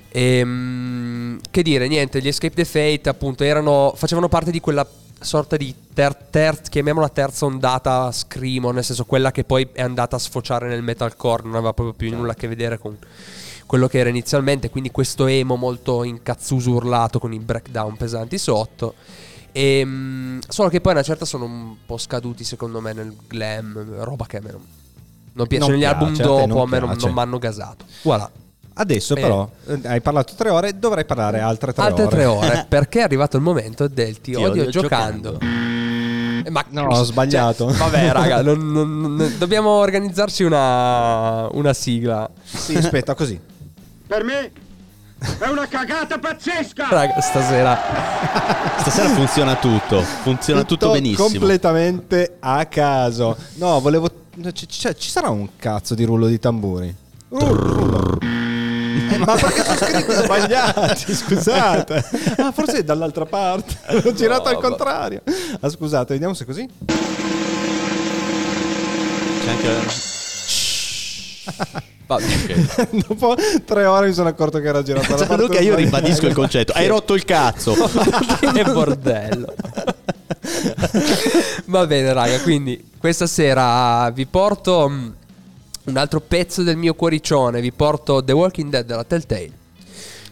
Ehm, 0.09 1.39
che 1.51 1.61
dire, 1.61 1.87
niente, 1.87 2.21
gli 2.21 2.27
Escape 2.27 2.55
the 2.55 2.65
Fate 2.65 3.09
appunto 3.09 3.43
erano, 3.43 3.93
facevano 3.95 4.27
parte 4.29 4.49
di 4.49 4.59
quella 4.59 4.87
sorta 5.20 5.57
di 5.57 5.74
ter- 5.93 6.30
ter- 6.30 6.70
chiamiamola 6.70 7.09
terza 7.09 7.45
ondata 7.45 8.11
screamo, 8.11 8.72
nel 8.72 8.84
senso 8.84 9.05
quella 9.05 9.32
che 9.32 9.43
poi 9.43 9.68
è 9.72 9.82
andata 9.82 10.16
a 10.16 10.20
sfociare 10.20 10.68
nel 10.68 10.84
metalcore, 10.84 11.43
non 11.43 11.55
aveva 11.55 11.74
proprio 11.74 11.95
più 11.95 12.16
nulla 12.16 12.34
a 12.34 12.36
che 12.36 12.47
vedere 12.47 12.78
con 12.78 12.97
quello 13.66 13.88
che 13.88 13.97
era 13.97 14.09
inizialmente, 14.09 14.70
quindi 14.70 14.91
questo 14.91 15.26
emo 15.26 15.55
molto 15.55 16.03
incazzuso 16.03 16.72
urlato 16.72 17.20
con 17.20 17.34
i 17.34 17.39
breakdown 17.39 17.97
pesanti 17.97 18.38
sotto. 18.38 18.93
Ehm, 19.51 20.39
solo 20.47 20.70
che 20.70 20.82
poi 20.82 20.91
a 20.91 20.95
una 20.95 21.03
certa 21.03 21.26
sono 21.26 21.45
un 21.45 21.76
po' 21.86 21.97
scaduti 21.97 22.43
secondo 22.43 22.82
me 22.82 22.93
nel 22.93 23.16
glam, 23.28 24.03
roba 24.03 24.26
che 24.26 24.38
a 24.38 24.41
me 24.41 24.51
non, 24.51 24.61
non 25.34 25.47
piace. 25.47 25.63
Non 25.66 25.72
Negli 25.72 25.88
piace, 25.88 25.95
album 25.95 26.16
dopo 26.18 26.61
a 26.61 26.68
me 26.68 26.80
non 26.80 27.13
mi 27.13 27.20
hanno 27.20 27.39
gasato. 27.39 27.86
Voilà. 28.03 28.30
Adesso 28.78 29.13
Bene. 29.13 29.28
però 29.28 29.49
eh, 29.67 29.88
hai 29.88 30.01
parlato 30.01 30.34
tre 30.36 30.49
ore, 30.49 30.78
dovrai 30.78 31.05
parlare 31.05 31.39
altre 31.39 31.71
tre 31.73 31.84
Altre 31.84 32.03
ore. 32.03 32.15
tre 32.15 32.26
ore 32.26 32.65
perché 32.69 32.99
è 32.99 33.03
arrivato 33.03 33.38
il 33.38 33.43
momento 33.43 33.88
del 33.88 34.19
ti, 34.19 34.32
Ti 34.32 34.36
odio, 34.36 34.49
odio 34.63 34.69
giocando. 34.69 35.39
Eh, 35.39 36.49
Ma 36.49 36.63
No, 36.69 36.88
ho 36.88 37.03
sbagliato. 37.03 37.69
Cioè, 37.69 37.78
vabbè, 37.78 38.11
raga, 38.13 38.41
non- 38.41 38.71
non- 38.71 39.15
non- 39.15 39.34
dobbiamo 39.38 39.69
organizzarci 39.69 40.43
una, 40.43 41.47
una 41.53 41.73
sigla. 41.73 42.30
Sì, 42.43 42.76
aspetta, 42.76 43.15
così. 43.15 43.39
Per 44.07 44.23
me 44.26 44.51
è 45.39 45.47
una 45.47 45.65
cagata 45.67 46.19
pazzesca! 46.19 46.88
Raga, 46.89 47.21
stasera. 47.21 47.80
Stasera 48.80 49.07
funziona 49.09 49.55
tutto, 49.55 50.01
funziona 50.01 50.63
tutto, 50.65 50.91
benissimo. 50.91 51.30
completamente 51.30 52.36
a 52.41 52.65
caso. 52.65 53.36
No, 53.53 53.80
volevo... 53.80 54.09
c- 54.51 54.65
c- 54.67 54.93
ci 54.95 55.09
sarà 55.09 55.30
un 55.30 55.47
cazzo 55.57 55.95
di 55.95 56.03
rullo 56.03 56.28
di 56.28 56.38
tamburi? 56.39 56.93
Uh, 57.30 57.39
rullo. 57.39 58.17
Eh, 58.21 58.43
ma 59.18 59.36
perché 59.36 59.63
sono 59.63 59.78
scritti 59.78 60.11
sbagliati? 60.24 61.13
Scusate. 61.13 62.03
Ah, 62.38 62.51
forse 62.51 62.78
è 62.80 62.84
dall'altra 62.84 63.26
parte. 63.26 63.76
L'ho 64.01 64.13
girato 64.13 64.49
al 64.49 64.57
contrario. 64.57 65.22
Ah, 65.59 65.70
scusate, 65.70 66.13
vediamo 66.13 66.34
se 66.34 66.43
è 66.43 66.45
così. 66.45 66.68
C'è 69.43 69.49
anche... 69.49 70.03
Va- 72.07 72.16
ok. 72.16 72.89
Dopo 73.07 73.36
tre 73.66 73.86
ore 73.86 74.07
mi 74.07 74.13
sono 74.13 74.30
accorto 74.30 74.59
che 74.59 74.68
era 74.68 74.84
girato 74.84 75.07
dalla 75.07 75.26
parte 75.26 75.36
Gianluca, 75.36 75.59
io 75.59 75.76
ribadisco 75.76 76.28
il 76.28 76.34
concetto. 76.34 76.74
Hai 76.74 76.88
rotto 76.88 77.13
il 77.16 77.26
cazzo. 77.26 77.74
che 78.53 78.63
bordello. 78.63 79.53
Va 81.66 81.86
bene, 81.88 82.13
raga. 82.13 82.39
Quindi 82.41 82.91
questa 82.97 83.28
sera 83.28 84.09
vi 84.11 84.26
porto 84.26 84.89
mm, 84.89 85.09
un 85.86 85.97
altro 85.97 86.19
pezzo 86.21 86.63
del 86.63 86.77
mio 86.77 86.93
cuoricione. 86.93 87.61
Vi 87.61 87.71
porto 87.71 88.23
The 88.23 88.31
Walking 88.33 88.69
Dead 88.69 88.86
della 88.86 89.03
Telltale. 89.03 89.63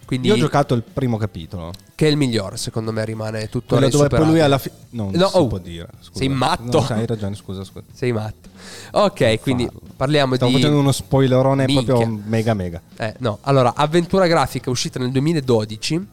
Quindi, 0.05 0.27
Io 0.27 0.33
ho 0.33 0.37
giocato 0.37 0.73
il 0.73 0.83
primo 0.83 1.17
capitolo. 1.17 1.71
che 1.95 2.05
è 2.07 2.09
il 2.09 2.17
migliore, 2.17 2.57
secondo 2.57 2.91
me, 2.91 3.05
rimane 3.05 3.47
tutto 3.49 3.75
Quello 3.77 3.89
dove 3.89 4.09
poi 4.09 4.25
lui 4.25 4.39
alla 4.41 4.57
fine... 4.57 4.75
No, 4.91 5.03
non 5.05 5.13
No, 5.15 5.27
si 5.29 5.37
oh, 5.37 5.47
può 5.47 5.57
dire. 5.59 5.87
Scusa. 6.01 6.19
sei 6.19 6.29
matto. 6.29 6.79
No, 6.81 6.85
hai 6.89 7.05
ragione, 7.05 7.35
scusa, 7.35 7.63
scusa. 7.63 7.85
Sei 7.91 8.11
matto. 8.11 8.49
Ok, 8.91 9.39
quindi 9.39 9.67
parliamo 9.95 10.35
Stavo 10.35 10.51
di. 10.51 10.57
facendo 10.57 10.79
uno 10.79 10.91
spoilerone 10.91 11.65
Minchia. 11.65 11.93
proprio 11.95 12.19
mega 12.25 12.53
mega. 12.53 12.81
Eh, 12.97 13.15
no, 13.19 13.39
allora, 13.41 13.73
avventura 13.75 14.27
grafica 14.27 14.69
uscita 14.69 14.99
nel 14.99 15.09
2012. 15.11 16.07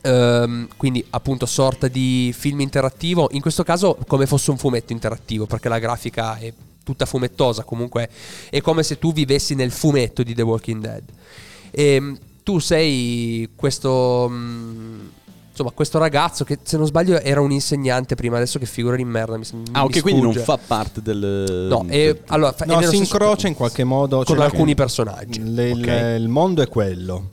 ehm, 0.00 0.68
quindi 0.76 1.04
appunto 1.10 1.46
sorta 1.46 1.88
di 1.88 2.34
film 2.36 2.60
interattivo, 2.60 3.28
in 3.32 3.40
questo 3.42 3.62
caso 3.62 3.96
come 4.06 4.26
fosse 4.26 4.50
un 4.50 4.56
fumetto 4.58 4.92
interattivo, 4.92 5.46
perché 5.46 5.68
la 5.68 5.78
grafica 5.78 6.36
è 6.38 6.52
tutta 6.84 7.06
fumettosa, 7.06 7.64
comunque 7.64 8.08
è 8.50 8.60
come 8.60 8.82
se 8.84 8.98
tu 8.98 9.12
vivessi 9.12 9.54
nel 9.56 9.72
fumetto 9.72 10.22
di 10.22 10.34
The 10.34 10.42
Walking 10.42 10.80
Dead. 10.80 11.02
E 11.72 12.16
tu 12.44 12.58
sei 12.60 13.48
questo 13.56 14.28
mm, 14.30 15.00
insomma, 15.50 15.70
questo 15.70 15.98
ragazzo 15.98 16.44
che 16.44 16.58
se 16.62 16.76
non 16.76 16.86
sbaglio 16.86 17.18
era 17.20 17.40
un 17.40 17.50
insegnante 17.52 18.14
prima, 18.14 18.36
adesso 18.36 18.58
che 18.58 18.66
figura 18.66 18.96
di 18.96 19.04
merda 19.04 19.36
mi, 19.36 19.44
mi 19.52 19.62
Ah, 19.72 19.84
ok, 19.84 20.00
quindi 20.02 20.20
non 20.20 20.32
sfugge. 20.32 20.44
fa 20.46 20.58
parte 20.58 21.00
del... 21.02 21.66
No, 21.70 21.86
e 21.88 22.20
allora 22.26 22.54
No, 22.66 22.82
si 22.82 22.96
incrocia 22.96 23.48
in 23.48 23.54
qualche 23.54 23.82
modo 23.84 24.22
con 24.24 24.36
cioè, 24.36 24.44
alcuni 24.44 24.74
che- 24.74 24.74
personaggi. 24.74 25.42
le- 25.42 25.70
il, 25.70 25.80
Ok. 25.82 26.16
il 26.20 26.28
mondo 26.28 26.60
è 26.62 26.68
quello. 26.68 27.30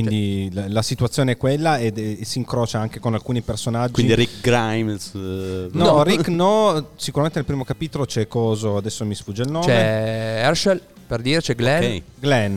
Quindi 0.00 0.48
la, 0.52 0.64
la 0.68 0.82
situazione 0.82 1.32
è 1.32 1.36
quella 1.36 1.78
ed- 1.78 1.98
e 1.98 2.18
si 2.24 2.38
incrocia 2.38 2.80
anche 2.80 2.98
con 2.98 3.14
alcuni 3.14 3.42
personaggi. 3.42 3.92
Quindi 3.92 4.16
Rick 4.16 4.40
Grimes... 4.40 5.12
eh, 5.14 5.68
no, 5.70 5.84
No. 5.84 6.02
Rick 6.02 6.26
no, 6.28 6.88
sicuramente 6.96 7.38
nel 7.38 7.46
primo 7.46 7.62
capitolo 7.64 8.04
c'è 8.04 8.26
Coso, 8.26 8.76
adesso 8.76 9.04
mi 9.04 9.14
sfugge 9.14 9.42
il 9.42 9.50
nome. 9.52 9.66
C'è 9.66 10.40
Herschel, 10.42 10.80
per 11.06 11.20
dire, 11.22 11.40
c'è 11.40 11.54
Glenn. 11.54 11.94
Ok. 11.96 12.02
Glenn. 12.18 12.56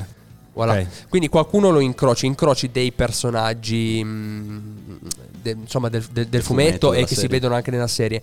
Voilà. 0.53 0.79
Ok. 0.79 0.87
Quindi 1.09 1.27
qualcuno 1.27 1.69
lo 1.69 1.79
incroci, 1.79 2.25
incroci 2.25 2.71
dei 2.71 2.91
personaggi 2.91 4.03
mh, 4.03 4.73
de- 5.43 5.51
insomma 5.61 5.89
del, 5.89 6.03
del- 6.11 6.25
del 6.29 6.41
fumetto, 6.41 6.87
fumetto, 6.87 6.93
e 6.93 7.01
che 7.01 7.07
si 7.09 7.13
serie. 7.13 7.29
vedono 7.29 7.53
anche 7.53 7.69
nella 7.69 7.85
serie. 7.85 8.19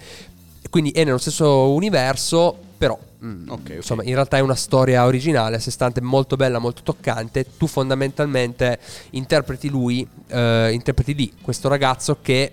Quindi 0.70 0.90
è 0.90 1.04
nello 1.04 1.18
stesso 1.18 1.70
universo, 1.72 2.56
però 2.76 2.98
mm, 3.24 3.48
Ok, 3.48 3.60
ok. 3.60 3.70
insomma 3.76 4.02
in 4.02 4.14
realtà 4.14 4.36
è 4.36 4.40
una 4.40 4.54
storia 4.54 5.04
originale, 5.04 5.56
a 5.56 5.60
sé 5.60 5.70
stante, 5.70 6.00
molto 6.00 6.36
bella, 6.36 6.58
molto 6.58 6.82
toccante. 6.82 7.46
Tu 7.56 7.66
fondamentalmente 7.66 8.78
interpreti 9.10 9.68
lui, 9.68 10.06
eh, 10.28 10.70
interpreti 10.72 11.14
lì 11.14 11.32
questo 11.40 11.68
ragazzo 11.68 12.18
che 12.20 12.50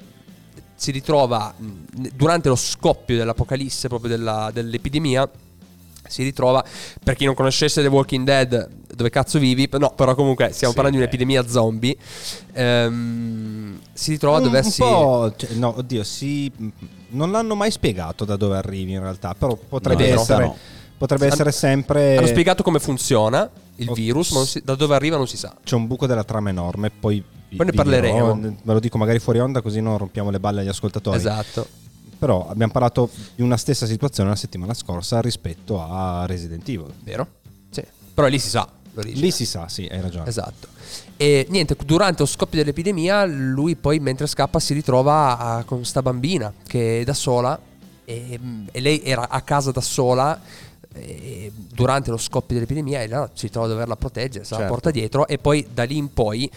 si 0.75 0.91
ritrova 0.91 1.53
mh, 1.55 2.09
durante 2.15 2.49
lo 2.49 2.55
scoppio 2.55 3.15
dell'apocalisse, 3.17 3.87
proprio 3.87 4.09
della- 4.09 4.49
dell'epidemia. 4.53 5.29
Si 6.07 6.23
ritrova, 6.23 6.63
per 7.03 7.15
chi 7.15 7.25
non 7.25 7.35
conoscesse 7.35 7.81
The 7.81 7.87
Walking 7.87 8.25
Dead, 8.25 8.69
dove 8.95 9.09
cazzo 9.09 9.39
vivi? 9.39 9.67
No, 9.77 9.91
però 9.95 10.15
comunque 10.15 10.51
stiamo 10.51 10.73
Sì, 10.73 10.79
parlando 10.79 10.99
di 10.99 11.05
beh. 11.05 11.09
un'epidemia 11.09 11.47
zombie. 11.47 11.95
Ehm, 12.53 13.79
si 13.93 14.11
ritrova 14.11 14.35
a 14.37 14.39
un, 14.39 14.45
un 14.45 14.51
doversi. 14.51 14.81
po', 14.81 15.33
cioè, 15.35 15.53
no, 15.53 15.73
oddio, 15.77 16.03
si, 16.03 16.51
non 17.09 17.31
l'hanno 17.31 17.55
mai 17.55 17.71
spiegato 17.71 18.25
da 18.25 18.35
dove 18.35 18.57
arrivi 18.57 18.93
in 18.93 18.99
realtà, 19.01 19.33
però 19.37 19.55
potrebbe, 19.55 20.03
vero, 20.05 20.21
essere, 20.21 20.37
però. 20.43 20.55
potrebbe 20.97 21.27
essere 21.27 21.51
sempre... 21.51 22.17
Hanno 22.17 22.27
spiegato 22.27 22.63
come 22.63 22.79
funziona 22.79 23.49
il 23.75 23.89
Ok. 23.89 23.95
virus, 23.95 24.31
ma 24.31 24.43
si- 24.45 24.61
da 24.63 24.75
dove 24.75 24.95
arriva 24.95 25.17
non 25.17 25.27
si 25.27 25.37
sa. 25.37 25.55
C'è 25.63 25.75
un 25.75 25.87
buco 25.87 26.05
della 26.07 26.23
trama 26.23 26.49
enorme, 26.49 26.89
poi... 26.89 27.23
Poi 27.53 27.65
ne 27.65 27.73
parleremo. 27.73 28.33
dirò, 28.35 28.53
ve 28.63 28.73
lo 28.73 28.79
dico 28.79 28.97
magari 28.97 29.19
fuori 29.19 29.39
onda 29.39 29.61
così 29.61 29.81
non 29.81 29.97
rompiamo 29.97 30.29
le 30.29 30.39
balle 30.39 30.61
agli 30.61 30.69
ascoltatori. 30.69 31.17
Esatto. 31.17 31.67
Però 32.17 32.47
abbiamo 32.47 32.71
parlato 32.71 33.09
di 33.35 33.41
una 33.41 33.57
stessa 33.57 33.85
situazione 33.85 34.29
la 34.29 34.37
settimana 34.37 34.73
scorsa 34.73 35.19
rispetto 35.19 35.81
a 35.81 36.23
Resident 36.27 36.65
Evil. 36.69 36.93
Vero? 37.03 37.27
Sì. 37.69 37.83
Però 38.13 38.27
lì 38.27 38.39
si 38.39 38.47
sa 38.47 38.65
l'origine. 38.93 39.21
Lì 39.25 39.31
si 39.31 39.45
sa, 39.45 39.67
sì, 39.67 39.87
hai 39.91 40.01
ragione. 40.01 40.27
Esatto. 40.27 40.67
E 41.17 41.45
niente, 41.49 41.75
durante 41.85 42.21
lo 42.21 42.27
scoppio 42.27 42.57
dell'epidemia, 42.59 43.25
lui 43.25 43.75
poi 43.75 43.99
mentre 43.99 44.27
scappa 44.27 44.59
si 44.59 44.73
ritrova 44.73 45.37
a- 45.37 45.63
con 45.63 45.85
sta 45.85 46.01
bambina 46.01 46.51
che 46.67 47.01
è 47.01 47.03
da 47.03 47.13
sola 47.13 47.59
e, 48.05 48.39
e 48.71 48.79
lei 48.81 49.01
era 49.03 49.29
a 49.29 49.41
casa 49.41 49.71
da 49.71 49.81
sola 49.81 50.39
durante 51.73 52.09
lo 52.11 52.17
scoppio 52.17 52.55
dell'epidemia 52.55 53.01
e 53.01 53.05
allora 53.05 53.29
si 53.33 53.49
trova 53.49 53.67
a 53.67 53.69
doverla 53.69 53.95
proteggere, 53.95 54.43
se 54.43 54.51
la 54.51 54.57
Certo. 54.59 54.73
porta 54.73 54.91
dietro 54.91 55.25
e 55.25 55.37
poi 55.37 55.65
da 55.73 55.83
lì 55.83 55.95
in 55.95 56.11
poi 56.11 56.51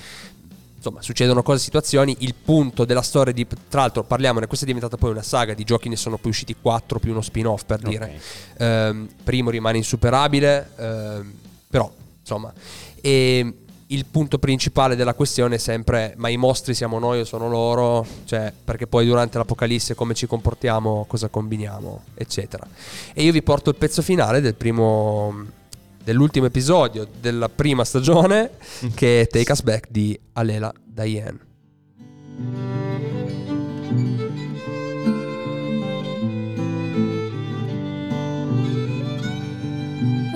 insomma 0.77 1.01
succedono 1.03 1.43
cose, 1.45 1.63
situazioni, 1.63 2.17
il 2.21 2.35
punto 2.35 2.85
della 2.85 3.01
storia 3.01 3.33
di 3.33 3.47
tra 3.69 3.83
l'altro 3.83 4.03
parliamone, 4.03 4.47
questa 4.47 4.65
è 4.65 4.69
diventata 4.69 4.97
poi 4.97 5.11
una 5.13 5.23
saga, 5.23 5.55
di 5.55 5.63
giochi 5.65 5.89
ne 5.89 5.97
sono 5.97 6.17
poi 6.19 6.31
usciti 6.33 6.57
quattro 6.61 6.99
più 6.99 7.13
uno 7.13 7.23
spin-off 7.23 7.63
per 7.65 7.79
dire. 7.81 8.21
Ehm, 8.59 9.09
primo 9.23 9.51
rimane 9.51 9.77
insuperabile, 9.79 10.71
ehm, 10.77 11.33
però 11.71 11.91
insomma, 12.25 12.53
e 13.01 13.55
il 13.89 14.07
punto 14.07 14.39
principale 14.39 14.97
della 14.97 15.13
questione 15.13 15.57
è 15.57 15.59
sempre 15.59 16.15
ma 16.17 16.29
i 16.29 16.37
mostri 16.37 16.75
siamo 16.75 16.99
noi 16.99 17.21
o 17.21 17.25
sono 17.25 17.49
loro, 17.49 18.07
cioè 18.25 18.53
perché 18.65 18.87
poi 18.87 19.07
durante 19.07 19.37
l'apocalisse 19.37 19.95
come 19.95 20.15
ci 20.15 20.27
comportiamo, 20.27 21.05
cosa 21.07 21.29
combiniamo, 21.29 22.03
eccetera. 22.15 22.67
E 23.13 23.23
io 23.23 23.33
vi 23.33 23.43
porto 23.43 23.71
il 23.71 23.77
pezzo 23.77 24.03
finale 24.03 24.41
del 24.41 24.55
primo 24.55 25.63
dell'ultimo 26.03 26.45
episodio 26.45 27.07
della 27.19 27.49
prima 27.49 27.83
stagione 27.83 28.51
che 28.95 29.23
è 29.23 29.27
Take 29.27 29.53
Us 29.53 29.63
Back 29.63 29.89
di 29.91 30.19
Alela 30.33 30.73
Diane. 30.85 31.39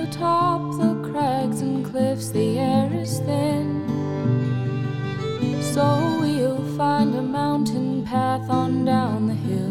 Atop 0.00 0.78
the 0.78 1.10
crags 1.10 1.67
the 2.26 2.58
air 2.58 2.90
is 2.92 3.20
thin. 3.20 3.86
So 5.62 6.18
we'll 6.20 6.76
find 6.76 7.14
a 7.14 7.22
mountain 7.22 8.04
path 8.04 8.50
on 8.50 8.84
down 8.84 9.28
the 9.28 9.34
hill. 9.34 9.67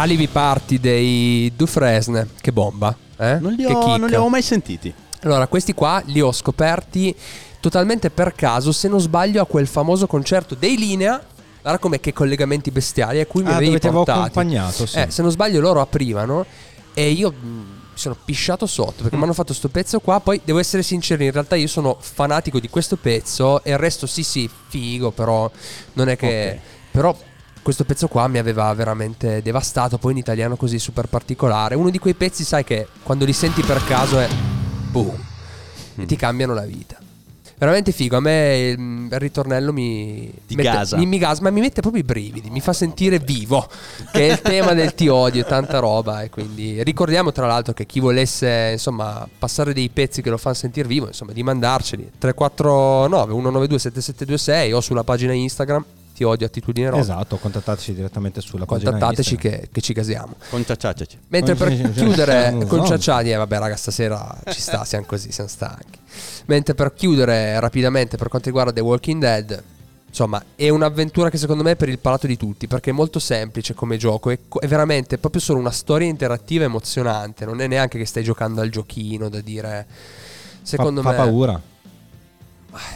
Alibi 0.00 0.28
Party 0.28 0.80
dei 0.80 1.52
Dufresne. 1.54 2.26
Che 2.40 2.52
bomba, 2.52 2.96
eh? 3.18 3.38
Non 3.38 3.52
li, 3.52 3.64
Che 3.66 3.72
ho, 3.72 3.78
chicca. 3.80 3.96
non 3.98 4.08
li 4.08 4.14
avevo 4.14 4.28
mai 4.30 4.40
sentiti. 4.42 4.92
Allora, 5.22 5.46
questi 5.46 5.74
qua 5.74 6.02
li 6.06 6.22
ho 6.22 6.32
scoperti 6.32 7.14
totalmente 7.60 8.08
per 8.08 8.32
caso, 8.34 8.72
se 8.72 8.88
non 8.88 8.98
sbaglio, 9.00 9.42
a 9.42 9.46
quel 9.46 9.66
famoso 9.66 10.06
concerto 10.06 10.54
dei 10.54 10.78
Linea. 10.78 11.22
Guarda 11.60 11.78
come 11.78 12.00
che 12.00 12.14
collegamenti 12.14 12.70
bestiali 12.70 13.20
a 13.20 13.26
cui 13.26 13.42
mi 13.42 13.50
Ah, 13.50 13.56
avevi 13.56 13.78
portati. 13.78 14.10
accompagnato, 14.18 14.86
sì. 14.86 14.96
Eh, 14.98 15.10
se 15.10 15.20
non 15.20 15.30
sbaglio 15.30 15.60
loro 15.60 15.82
aprivano 15.82 16.46
e 16.94 17.10
io 17.10 17.30
mh, 17.30 17.46
mi 17.46 17.66
sono 17.92 18.16
pisciato 18.24 18.64
sotto 18.64 18.94
Mm. 19.00 19.02
perché 19.02 19.16
mi 19.16 19.24
hanno 19.24 19.34
fatto 19.34 19.52
sto 19.52 19.68
pezzo 19.68 20.00
qua. 20.00 20.20
Poi 20.20 20.40
devo 20.42 20.58
essere 20.58 20.82
sincero, 20.82 21.22
in 21.22 21.30
realtà 21.32 21.56
io 21.56 21.66
sono 21.68 21.98
fanatico 22.00 22.58
di 22.58 22.70
questo 22.70 22.96
pezzo 22.96 23.62
e 23.62 23.72
il 23.72 23.76
resto 23.78 24.06
sì 24.06 24.22
sì, 24.22 24.48
figo, 24.68 25.10
però 25.10 25.50
non 25.92 26.08
è 26.08 26.16
che... 26.16 26.52
Ok. 26.54 26.60
Però 26.92 27.14
questo 27.62 27.84
pezzo 27.84 28.08
qua 28.08 28.26
mi 28.28 28.38
aveva 28.38 28.72
veramente 28.74 29.42
devastato, 29.42 29.98
poi 29.98 30.12
in 30.12 30.18
italiano 30.18 30.56
così 30.56 30.78
super 30.78 31.06
particolare. 31.06 31.74
Uno 31.74 31.90
di 31.90 31.98
quei 31.98 32.14
pezzi, 32.14 32.44
sai 32.44 32.64
che 32.64 32.86
quando 33.02 33.24
li 33.24 33.32
senti 33.32 33.62
per 33.62 33.84
caso 33.84 34.18
è 34.18 34.28
boom 34.90 35.16
e 35.96 36.06
ti 36.06 36.16
cambiano 36.16 36.54
la 36.54 36.64
vita. 36.64 36.98
Veramente 37.60 37.92
figo, 37.92 38.16
a 38.16 38.20
me 38.20 38.68
il, 38.70 39.08
ritornello 39.18 39.70
mi 39.70 40.32
Ti 40.46 40.54
mette, 40.54 40.70
gasa. 40.70 40.96
mi, 40.96 41.04
mi 41.04 41.18
gasa, 41.18 41.42
ma 41.42 41.50
mi 41.50 41.60
mette 41.60 41.82
proprio 41.82 42.00
i 42.00 42.06
brividi, 42.06 42.48
mi 42.48 42.62
fa 42.62 42.72
sentire 42.72 43.18
vivo, 43.18 43.68
che 44.12 44.28
è 44.28 44.32
il 44.32 44.40
tema 44.40 44.72
del 44.72 44.94
ti 44.94 45.08
odio, 45.08 45.44
tanta 45.44 45.78
roba 45.78 46.22
e 46.22 46.30
quindi 46.30 46.82
ricordiamo 46.82 47.32
tra 47.32 47.46
l'altro 47.46 47.74
che 47.74 47.84
chi 47.84 48.00
volesse 48.00 48.70
insomma 48.72 49.28
passare 49.38 49.74
dei 49.74 49.90
pezzi 49.90 50.22
che 50.22 50.30
lo 50.30 50.38
fanno 50.38 50.54
sentire 50.54 50.88
vivo, 50.88 51.08
insomma 51.08 51.32
di 51.32 51.42
mandarceli 51.42 52.12
349 52.16 53.30
192 53.30 53.78
7726 53.78 54.72
o 54.72 54.80
sulla 54.80 55.04
pagina 55.04 55.34
Instagram 55.34 55.84
ti 56.20 56.24
odio 56.24 56.46
attitudine 56.46 56.90
roba. 56.90 57.00
Esatto, 57.00 57.38
contattateci 57.38 57.94
direttamente 57.94 58.42
sulla 58.42 58.66
pagina 58.66 58.90
Contattateci 58.90 59.36
che, 59.36 59.68
che 59.72 59.80
ci 59.80 59.94
gasiamo. 59.94 60.34
Conciacciaci. 60.50 61.18
Mentre 61.28 61.54
per 61.54 61.74
chiudere 61.92 62.58
con. 62.68 62.84
Ciacciani, 62.84 63.32
eh, 63.32 63.36
vabbè, 63.36 63.58
raga, 63.58 63.76
stasera 63.76 64.38
ci 64.50 64.60
sta, 64.60 64.84
siamo 64.84 65.06
così, 65.06 65.32
siamo 65.32 65.48
stanchi. 65.48 65.98
Mentre 66.46 66.74
per 66.74 66.92
chiudere 66.92 67.58
rapidamente 67.58 68.18
per 68.18 68.28
quanto 68.28 68.48
riguarda 68.48 68.70
The 68.70 68.80
Walking 68.80 69.18
Dead, 69.18 69.62
insomma, 70.06 70.42
è 70.54 70.68
un'avventura 70.68 71.30
che 71.30 71.38
secondo 71.38 71.62
me 71.62 71.70
è 71.70 71.76
per 71.76 71.88
il 71.88 71.98
palato 71.98 72.26
di 72.26 72.36
tutti, 72.36 72.66
perché 72.66 72.90
è 72.90 72.92
molto 72.92 73.18
semplice 73.18 73.72
come 73.72 73.96
gioco, 73.96 74.28
è, 74.28 74.38
co- 74.46 74.58
è 74.58 74.66
veramente 74.66 75.16
proprio 75.16 75.40
solo 75.40 75.58
una 75.58 75.70
storia 75.70 76.06
interattiva 76.06 76.64
emozionante, 76.64 77.46
non 77.46 77.62
è 77.62 77.66
neanche 77.66 77.96
che 77.96 78.04
stai 78.04 78.24
giocando 78.24 78.60
al 78.60 78.68
giochino 78.68 79.30
da 79.30 79.40
dire. 79.40 79.86
Secondo 80.60 81.00
fa, 81.00 81.10
me 81.10 81.16
fa 81.16 81.22
paura. 81.22 81.60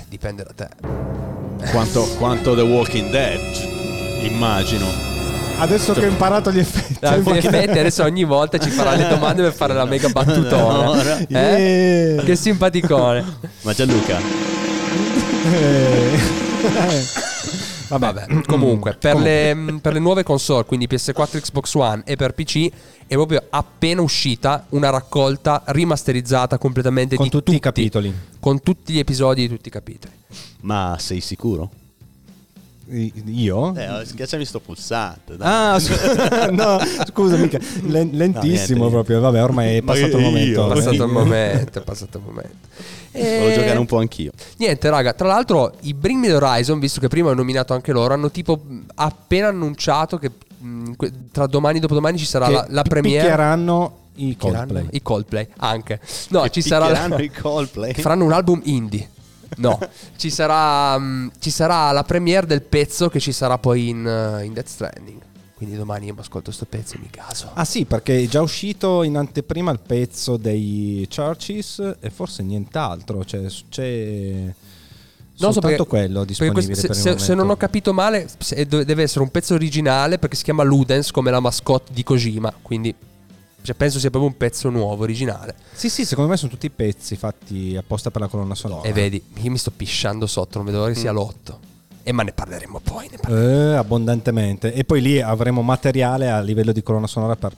dipende 0.08 0.44
da 0.44 0.52
te. 0.52 1.43
Quanto, 1.70 2.02
quanto 2.18 2.54
The 2.54 2.62
Walking 2.62 3.10
Dead, 3.10 3.40
immagino. 4.22 4.86
Adesso 5.58 5.92
che 5.92 6.04
ho 6.06 6.08
imparato 6.08 6.50
gli 6.50 6.58
effetti. 6.58 6.96
Dai, 7.00 7.20
gli 7.20 7.36
effetti, 7.36 7.78
adesso 7.78 8.02
ogni 8.02 8.24
volta 8.24 8.58
ci 8.58 8.70
farà 8.70 8.94
le 8.94 9.06
domande 9.08 9.42
per 9.42 9.52
fare 9.52 9.72
la 9.74 9.84
mega 9.84 10.08
battutona. 10.08 10.84
No, 10.84 10.94
no. 10.94 11.02
Eh? 11.02 11.26
Yeah. 11.28 12.22
Che 12.24 12.36
simpaticone. 12.36 13.24
Ma 13.62 13.72
Gianluca, 13.72 14.18
Eh. 15.44 17.22
Vabbè. 17.88 18.12
Vabbè, 18.12 18.42
comunque, 18.46 18.96
per 18.96 19.16
le, 19.16 19.78
per 19.80 19.92
le 19.92 19.98
nuove 19.98 20.22
console, 20.22 20.64
quindi 20.64 20.86
PS4, 20.86 21.40
Xbox 21.40 21.74
One 21.74 22.02
e 22.04 22.16
per 22.16 22.32
PC, 22.32 22.70
è 23.06 23.14
proprio 23.14 23.42
appena 23.50 24.02
uscita 24.02 24.66
una 24.70 24.90
raccolta 24.90 25.62
rimasterizzata 25.66 26.58
completamente 26.58 27.16
Con 27.16 27.24
di 27.24 27.30
tutti 27.30 27.54
i 27.54 27.60
capitoli. 27.60 28.14
Con 28.40 28.60
tutti 28.60 28.92
gli 28.92 28.98
episodi 28.98 29.42
di 29.42 29.48
tutti 29.48 29.68
i 29.68 29.70
capitoli. 29.70 30.12
ma 30.60 30.96
sei 30.98 31.20
sicuro? 31.20 31.70
Io? 32.86 33.74
Eh, 33.76 34.04
schiacciami 34.04 34.44
sto 34.44 34.60
pulsante. 34.60 35.36
dai. 35.36 35.74
Ah, 35.74 35.78
scu- 35.78 36.50
no, 36.52 36.78
scusa, 37.08 37.36
mica. 37.36 37.58
Len- 37.86 38.10
lentissimo 38.12 38.76
niente. 38.80 38.92
proprio. 38.94 39.20
Vabbè, 39.20 39.42
ormai 39.42 39.76
è 39.76 39.82
passato 39.82 40.16
il 40.18 40.22
momento. 40.24 40.64
È 40.70 40.74
passato 40.74 41.04
il 41.04 41.10
momento, 41.10 41.78
è 41.78 41.82
passato 41.82 42.18
il 42.18 42.24
momento. 42.24 42.56
Volevo 43.12 43.46
E- 43.48 43.54
giocare 43.54 43.78
un 43.78 43.86
po' 43.86 43.98
anch'io. 43.98 44.32
Niente, 44.58 44.90
raga, 44.90 45.12
tra 45.14 45.28
l'altro 45.28 45.72
i 45.82 45.94
Bring 45.94 46.18
Me 46.20 46.26
the 46.28 46.34
Horizon, 46.34 46.78
visto 46.78 47.00
che 47.00 47.08
prima 47.08 47.30
ho 47.30 47.34
nominato 47.34 47.72
anche 47.72 47.92
loro, 47.92 48.12
hanno 48.12 48.30
tipo 48.30 48.60
appena 48.96 49.48
annunciato 49.48 50.18
che 50.18 50.30
mh, 50.58 50.92
tra 51.32 51.46
domani 51.46 51.78
e 51.78 51.80
dopodomani 51.80 52.18
ci 52.18 52.26
sarà 52.26 52.46
Che 52.46 52.52
la, 52.52 52.66
la 52.68 52.82
premiere. 52.82 53.20
picchieranno 53.20 53.96
i? 54.16 54.36
Coldplay. 54.36 54.86
I 54.90 55.02
Coldplay, 55.02 55.46
anche. 55.58 56.00
No, 56.30 56.42
Che 56.42 56.50
ci 56.50 56.60
sarà 56.62 56.88
la- 56.90 57.18
i 57.20 57.30
Coldplay. 57.30 57.92
che 57.94 58.02
faranno 58.02 58.24
un 58.24 58.32
album 58.32 58.60
indie. 58.64 59.08
No, 59.56 59.78
ci 60.16 60.30
sarà, 60.30 60.98
mh, 60.98 61.32
ci 61.38 61.50
sarà 61.50 61.90
la 61.92 62.02
premiere 62.04 62.46
del 62.46 62.62
pezzo 62.62 63.08
che 63.08 63.20
ci 63.20 63.32
sarà 63.32 63.58
poi 63.58 63.88
in, 63.88 64.04
uh, 64.04 64.42
in 64.44 64.52
Death 64.52 64.66
Stranding. 64.68 65.20
Quindi 65.56 65.76
domani 65.76 66.06
io 66.06 66.14
mi 66.14 66.20
ascolto 66.20 66.50
sto 66.50 66.66
pezzo 66.66 66.96
e 66.96 66.98
mi 66.98 67.08
caso. 67.10 67.50
Ah 67.54 67.64
sì, 67.64 67.84
perché 67.84 68.22
è 68.22 68.26
già 68.26 68.40
uscito 68.42 69.02
in 69.04 69.16
anteprima 69.16 69.70
il 69.70 69.78
pezzo 69.80 70.36
dei 70.36 71.08
Churches 71.14 71.96
e 72.00 72.10
forse 72.10 72.42
nient'altro, 72.42 73.24
cioè 73.24 73.46
c'è 73.70 74.52
Non 75.38 75.52
so 75.52 75.60
perché- 75.60 75.86
quello 75.86 76.24
perché 76.24 76.26
disponibile 76.26 76.66
questo- 76.66 76.86
per 76.88 76.96
se, 76.96 77.08
il 77.10 77.18
se- 77.20 77.24
se 77.26 77.34
non 77.34 77.48
ho 77.50 77.56
capito 77.56 77.92
male, 77.92 78.28
deve 78.68 79.02
essere 79.04 79.20
un 79.22 79.30
pezzo 79.30 79.54
originale 79.54 80.18
perché 80.18 80.36
si 80.36 80.42
chiama 80.44 80.64
Ludens 80.64 81.10
come 81.12 81.30
la 81.30 81.40
mascotte 81.40 81.92
di 81.92 82.02
Kojima. 82.02 82.52
Quindi 82.60 82.94
cioè, 83.64 83.74
penso 83.74 83.98
sia 83.98 84.10
proprio 84.10 84.30
un 84.30 84.36
pezzo 84.36 84.68
nuovo, 84.68 85.04
originale. 85.04 85.54
Sì, 85.72 85.88
sì, 85.88 86.04
secondo 86.04 86.28
me 86.30 86.36
sono 86.36 86.50
tutti 86.50 86.68
pezzi 86.68 87.16
fatti 87.16 87.74
apposta 87.78 88.10
per 88.10 88.20
la 88.20 88.26
colonna 88.28 88.54
sonora. 88.54 88.86
E 88.86 88.92
vedi, 88.92 89.22
io 89.40 89.50
mi 89.50 89.56
sto 89.56 89.70
pisciando 89.70 90.26
sotto, 90.26 90.58
non 90.58 90.66
vedo 90.66 90.80
l'ora 90.80 90.92
che 90.92 90.98
sia 90.98 91.12
l'otto. 91.12 91.58
E 92.02 92.12
ma 92.12 92.22
ne 92.22 92.32
parleremo 92.32 92.80
poi. 92.84 93.08
Ne 93.10 93.70
Eh, 93.72 93.74
abbondantemente. 93.76 94.74
E 94.74 94.84
poi 94.84 95.00
lì 95.00 95.18
avremo 95.22 95.62
materiale 95.62 96.30
a 96.30 96.40
livello 96.42 96.72
di 96.72 96.82
colonna 96.82 97.06
sonora 97.06 97.34
per 97.36 97.56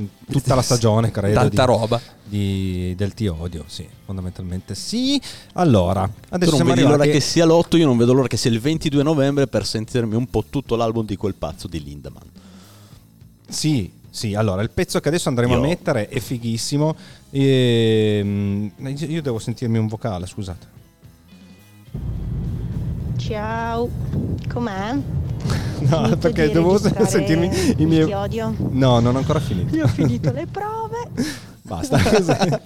mm, 0.00 0.04
tutta 0.32 0.56
la 0.56 0.62
stagione, 0.66 1.12
credo. 1.12 1.34
Tanta 1.38 1.64
di- 1.64 1.70
roba. 1.72 2.00
di- 2.24 2.94
del 2.96 3.14
Ti 3.14 3.28
Odio, 3.28 3.62
sì, 3.68 3.86
fondamentalmente 4.04 4.74
sì. 4.74 5.22
Allora, 5.52 6.08
Tu 6.08 6.34
adesso 6.34 6.50
non 6.50 6.60
siamo 6.60 6.74
vedi 6.74 6.82
l'ora 6.82 7.02
arrivati... 7.02 7.20
che 7.20 7.24
sia 7.24 7.46
l'8, 7.46 7.76
io 7.76 7.86
non 7.86 7.96
vedo 7.96 8.12
l'ora 8.12 8.26
che 8.26 8.36
sia 8.36 8.50
il 8.50 8.58
22 8.58 9.04
novembre 9.04 9.46
per 9.46 9.64
sentirmi 9.64 10.16
un 10.16 10.26
po' 10.26 10.42
tutto 10.50 10.74
l'album 10.74 11.06
di 11.06 11.14
quel 11.14 11.34
pazzo 11.34 11.68
di 11.68 11.80
Lindemann. 11.80 12.26
Sì, 13.48 13.92
sì, 14.10 14.34
allora 14.34 14.60
il 14.62 14.70
pezzo 14.70 15.00
che 15.00 15.08
adesso 15.08 15.28
andremo 15.28 15.54
a 15.54 15.56
Io- 15.56 15.62
mettere 15.62 16.08
è 16.08 16.18
fighissimo. 16.20 16.94
Ehm, 17.30 18.70
io 18.76 19.22
devo 19.22 19.38
sentirmi 19.38 19.78
un 19.78 19.86
vocale, 19.86 20.26
scusate. 20.26 20.66
Ciao, 23.16 23.88
com'è? 24.52 24.96
No, 25.80 25.96
Finito 26.02 26.16
perché 26.18 26.46
registrare 26.52 27.06
sentirmi 27.08 27.46
i 27.46 27.74
il 27.78 27.86
miei... 27.86 28.04
Ti 28.04 28.12
odio? 28.12 28.54
No, 28.70 29.00
non 29.00 29.14
ho 29.14 29.18
ancora 29.18 29.40
finito. 29.40 29.74
Io 29.74 29.84
ho 29.84 29.88
finito 29.88 30.30
le 30.30 30.44
prove. 30.52 31.08
Basta. 31.62 31.96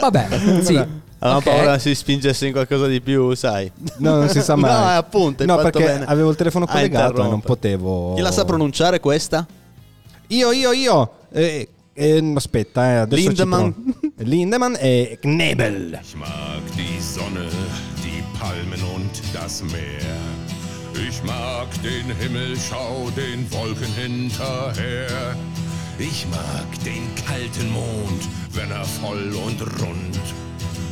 Vabbè, 0.00 0.28
sì. 0.62 0.76
Avevamo 0.76 1.00
Ok. 1.38 1.42
paura 1.42 1.72
che 1.74 1.80
si 1.80 1.94
spingesse 1.96 2.46
in 2.46 2.52
qualcosa 2.52 2.86
di 2.86 3.00
più, 3.00 3.34
sai. 3.34 3.68
No, 3.96 4.18
non 4.18 4.28
si 4.28 4.40
sa 4.40 4.54
mai. 4.54 4.70
No, 4.70 4.86
appunto, 4.98 5.44
No, 5.44 5.56
fatto 5.56 5.70
perché 5.80 5.84
bene 5.92 6.04
avevo 6.04 6.30
il 6.30 6.36
telefono 6.36 6.64
a 6.66 6.68
collegato 6.68 7.24
e 7.24 7.28
non 7.28 7.40
potevo... 7.40 8.14
Chi 8.14 8.20
la 8.20 8.30
sa 8.30 8.44
pronunciare 8.44 9.00
questa? 9.00 9.44
Io, 10.30 10.52
io, 10.52 10.72
io. 10.72 11.10
Eh, 11.32 11.68
eh, 11.94 12.32
aspetta, 12.34 12.84
eh, 12.84 12.96
adesso 12.96 13.28
Lindemann. 13.28 13.74
Lindemann 14.16 14.76
e 14.78 15.16
Knebel. 15.18 15.98
Ich 16.02 16.14
mag 16.16 16.60
die 16.76 17.00
Sonne, 17.00 17.48
die 18.04 18.22
Palmen 18.38 18.82
und 18.94 19.22
das 19.32 19.62
Meer. 19.62 20.18
Ich 21.08 21.22
mag 21.24 21.66
den 21.82 22.14
Himmel, 22.18 22.56
schau 22.58 23.08
den 23.16 23.50
Wolken 23.52 23.90
hinterher. 23.94 25.34
Ich 25.98 26.26
mag 26.30 26.84
den 26.84 27.08
kalten 27.24 27.72
Mond, 27.72 28.28
wenn 28.52 28.70
er 28.70 28.84
voll 28.84 29.32
und 29.46 29.62
rund. 29.80 30.20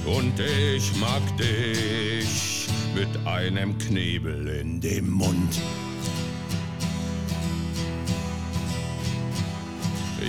Und 0.07 0.41
ich 0.41 0.97
mag 0.97 1.20
dich 1.37 2.68
mit 2.95 3.26
einem 3.26 3.76
Knebel 3.76 4.49
in 4.49 4.80
dem 4.80 5.11
Mund. 5.11 5.61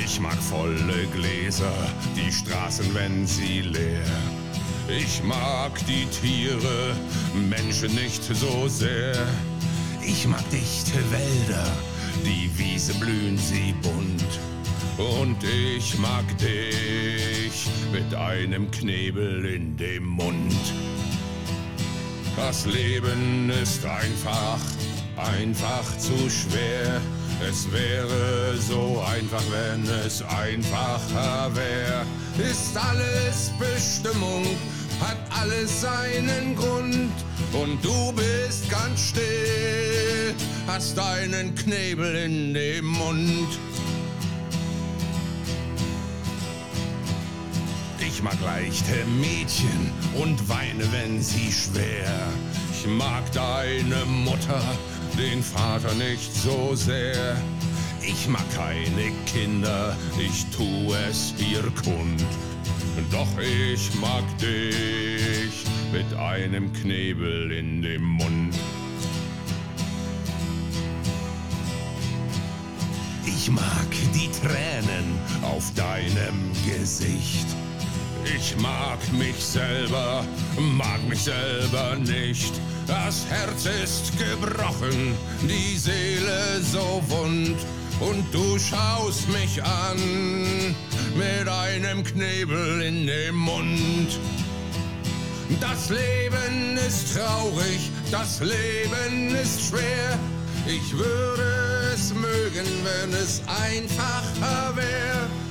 Ich 0.04 0.20
mag 0.20 0.38
volle 0.42 1.08
Gläser, 1.14 1.74
die 2.16 2.32
Straßen, 2.32 2.94
wenn 2.94 3.26
sie 3.26 3.62
leer. 3.62 4.06
Ich 4.88 5.24
mag 5.24 5.72
die 5.88 6.06
Tiere, 6.06 6.96
Menschen 7.50 7.96
nicht 7.96 8.24
so 8.24 8.68
sehr. 8.68 9.16
Ich 10.02 10.28
mag 10.28 10.48
dichte 10.52 11.00
Wälder, 11.12 11.66
die 12.24 12.50
Wiese 12.58 12.94
blühen 12.94 13.38
sie 13.38 13.74
bunt. 13.82 14.40
Und 14.98 15.38
ich 15.44 15.98
mag 15.98 16.26
dich 16.38 17.68
mit 17.92 18.14
einem 18.16 18.70
Knebel 18.72 19.46
in 19.46 19.78
dem 19.78 20.06
Mund. 20.06 20.74
Das 22.36 22.68
Leben 22.68 23.50
ist 23.50 23.84
einfach, 23.86 24.60
einfach 25.18 25.98
zu 25.98 26.30
schwer. 26.30 27.02
Es 27.40 27.72
wäre 27.72 28.58
so 28.58 29.04
einfach, 29.14 29.44
wenn 29.52 29.88
es 30.06 30.24
einfacher 30.24 31.52
wäre. 31.56 32.06
Ist 32.50 32.76
alles 32.76 33.52
Bestimmung, 33.60 34.46
hat 35.00 35.18
alles 35.42 35.82
seinen 35.82 36.56
Grund. 36.56 37.12
Und 37.54 37.84
du 37.84 38.12
bist 38.14 38.70
ganz 38.70 39.10
still, 39.10 40.34
hast 40.68 40.98
einen 41.00 41.54
Knebel 41.56 42.16
in 42.16 42.54
dem 42.54 42.86
Mund. 42.86 43.60
Ich 48.00 48.24
mag 48.24 48.38
leichte 48.44 49.06
Mädchen 49.22 49.92
und 50.16 50.50
weine, 50.50 50.92
wenn 50.92 51.22
sie 51.22 51.52
schwer. 51.52 52.12
Ich 52.72 52.88
mag 52.88 53.32
deine 53.32 54.06
Mutter, 54.06 54.62
den 55.18 55.42
Vater 55.42 55.94
nicht 55.96 56.34
so 56.34 56.76
sehr. 56.76 57.36
Ich 58.02 58.28
mag 58.28 58.46
keine 58.56 59.12
Kinder, 59.26 59.96
ich 60.18 60.46
tu 60.56 60.94
es 61.10 61.34
ihr 61.40 61.64
kund. 61.84 62.24
Doch 63.12 63.28
ich 63.40 63.94
mag 64.00 64.24
dich 64.38 65.66
mit 65.92 66.18
einem 66.18 66.72
Knebel 66.74 67.52
in 67.52 67.82
dem 67.82 68.04
Mund. 68.04 68.56
Ich 73.26 73.50
mag 73.50 73.90
die 74.14 74.30
Tränen 74.32 75.20
auf 75.42 75.74
deinem 75.74 76.52
Gesicht. 76.66 77.48
Ich 78.36 78.56
mag 78.58 79.00
mich 79.14 79.38
selber, 79.38 80.26
mag 80.58 81.02
mich 81.08 81.24
selber 81.24 81.96
nicht. 81.96 82.54
Das 82.88 83.26
Herz 83.30 83.66
ist 83.84 84.14
gebrochen, 84.18 85.14
die 85.42 85.78
Seele 85.78 86.62
so 86.62 87.04
wund. 87.08 87.58
Und 88.00 88.34
du 88.34 88.58
schaust 88.58 89.28
mich 89.30 89.62
an 89.62 90.64
mit 91.18 91.50
einem 91.50 92.04
Knebel 92.04 92.82
in 92.82 93.06
dem 93.06 93.36
Mund. 93.36 94.18
Das 95.60 95.90
Leben 95.90 96.78
ist 96.88 97.16
traurig, 97.16 97.92
das 98.10 98.40
Leben 98.40 99.36
ist 99.36 99.70
schwer. 99.70 100.18
Ich 100.66 100.94
würde 100.94 101.92
es 101.94 102.14
mögen, 102.14 102.68
wenn 102.84 103.14
es 103.14 103.42
einfacher 103.48 104.76
wäre. 104.76 105.47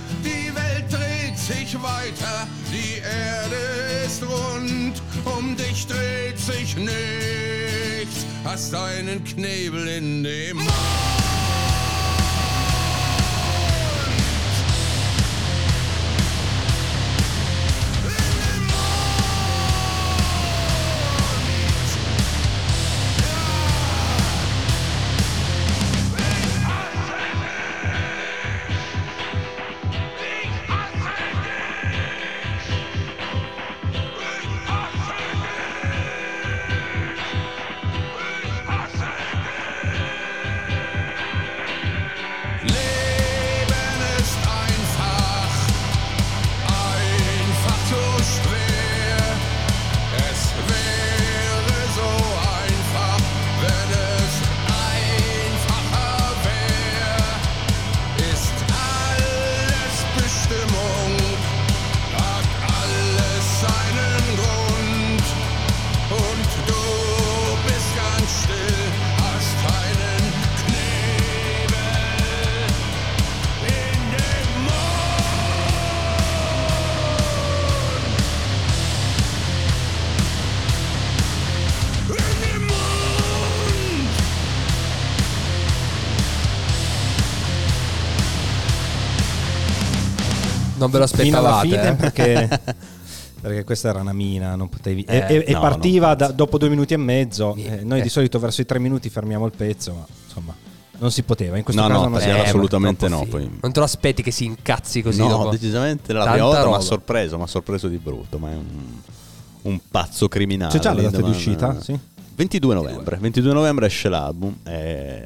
Sich 1.47 1.81
weiter, 1.81 2.49
die 2.73 2.99
Erde 2.99 4.05
ist 4.05 4.21
rund. 4.21 5.01
Um 5.25 5.57
dich 5.57 5.87
dreht 5.87 6.37
sich 6.41 6.77
nichts, 6.77 8.27
hast 8.45 8.75
einen 8.75 9.23
Knebel 9.23 9.87
in 9.87 10.25
dem 10.25 10.57
Mund. 10.57 11.16
Non 90.87 90.91
ve 90.91 90.99
lo 90.99 91.07
fino 91.07 91.39
alla 91.39 91.57
aspettavate, 91.59 91.69
fine 91.69 91.89
eh? 91.89 91.95
perché, 91.95 92.61
perché 93.41 93.65
questa 93.65 93.89
era 93.91 94.01
una 94.01 94.13
mina, 94.13 94.55
non 94.57 94.69
potevi... 94.69 95.03
e- 95.03 95.17
Eh, 95.29 95.35
e, 95.35 95.45
e 95.49 95.53
no, 95.53 95.61
partiva 95.61 96.09
non 96.09 96.17
da- 96.17 96.29
dopo 96.33 96.59
due 96.59 96.69
minuti 96.69 96.95
e 96.95 96.97
mezzo. 96.97 97.55
eh, 97.57 97.81
noi 97.85 98.01
eh. 98.01 98.03
di 98.03 98.09
solito 98.09 98.39
verso 98.39 98.61
i 98.61 98.67
tre 98.67 98.79
minuti 98.79 99.09
fermiamo 99.11 99.45
il 99.47 99.53
pezzo, 99.57 99.93
ma 99.93 100.07
insomma 100.25 100.55
non 100.99 101.11
si 101.11 101.23
poteva. 101.25 101.57
In 101.59 101.63
questo 101.63 101.83
No, 101.83 101.89
caso 101.89 102.01
no, 102.03 102.09
non 102.09 102.19
si 102.21 102.27
tagliare 102.27 102.43
poteva. 102.51 102.57
assolutamente 102.65 103.09
no. 103.09 103.27
Poi. 103.29 103.59
Non 103.61 103.73
te 103.73 103.79
lo 103.81 103.85
aspetti 103.85 104.23
che 104.23 104.31
si 104.31 104.45
incazzi 104.47 105.03
così 105.03 105.19
no, 105.21 105.29
dopo. 105.29 105.51
decisamente 105.51 106.13
la 106.15 106.25
prima 106.25 106.45
volta 106.47 106.67
mi 106.69 106.75
ha 106.75 106.81
sorpreso, 106.81 107.37
mi 107.37 107.43
ha 107.43 107.47
sorpreso 107.47 107.89
di 107.89 107.99
brutto, 107.99 108.39
ma 108.39 108.51
è 108.51 108.55
un, 108.55 108.65
un 109.63 109.81
pazzo 109.91 110.27
criminale. 110.29 110.73
C'è 110.73 110.79
già 110.79 110.95
la 110.95 111.03
data 111.03 111.21
di 111.21 111.29
uscita? 111.29 111.79
Sì. 111.83 111.99
22 112.35 112.75
novembre. 112.75 113.17
22 113.21 113.53
novembre 113.53 113.87
esce 113.87 114.09
l'album 114.09 114.55
e 114.65 115.25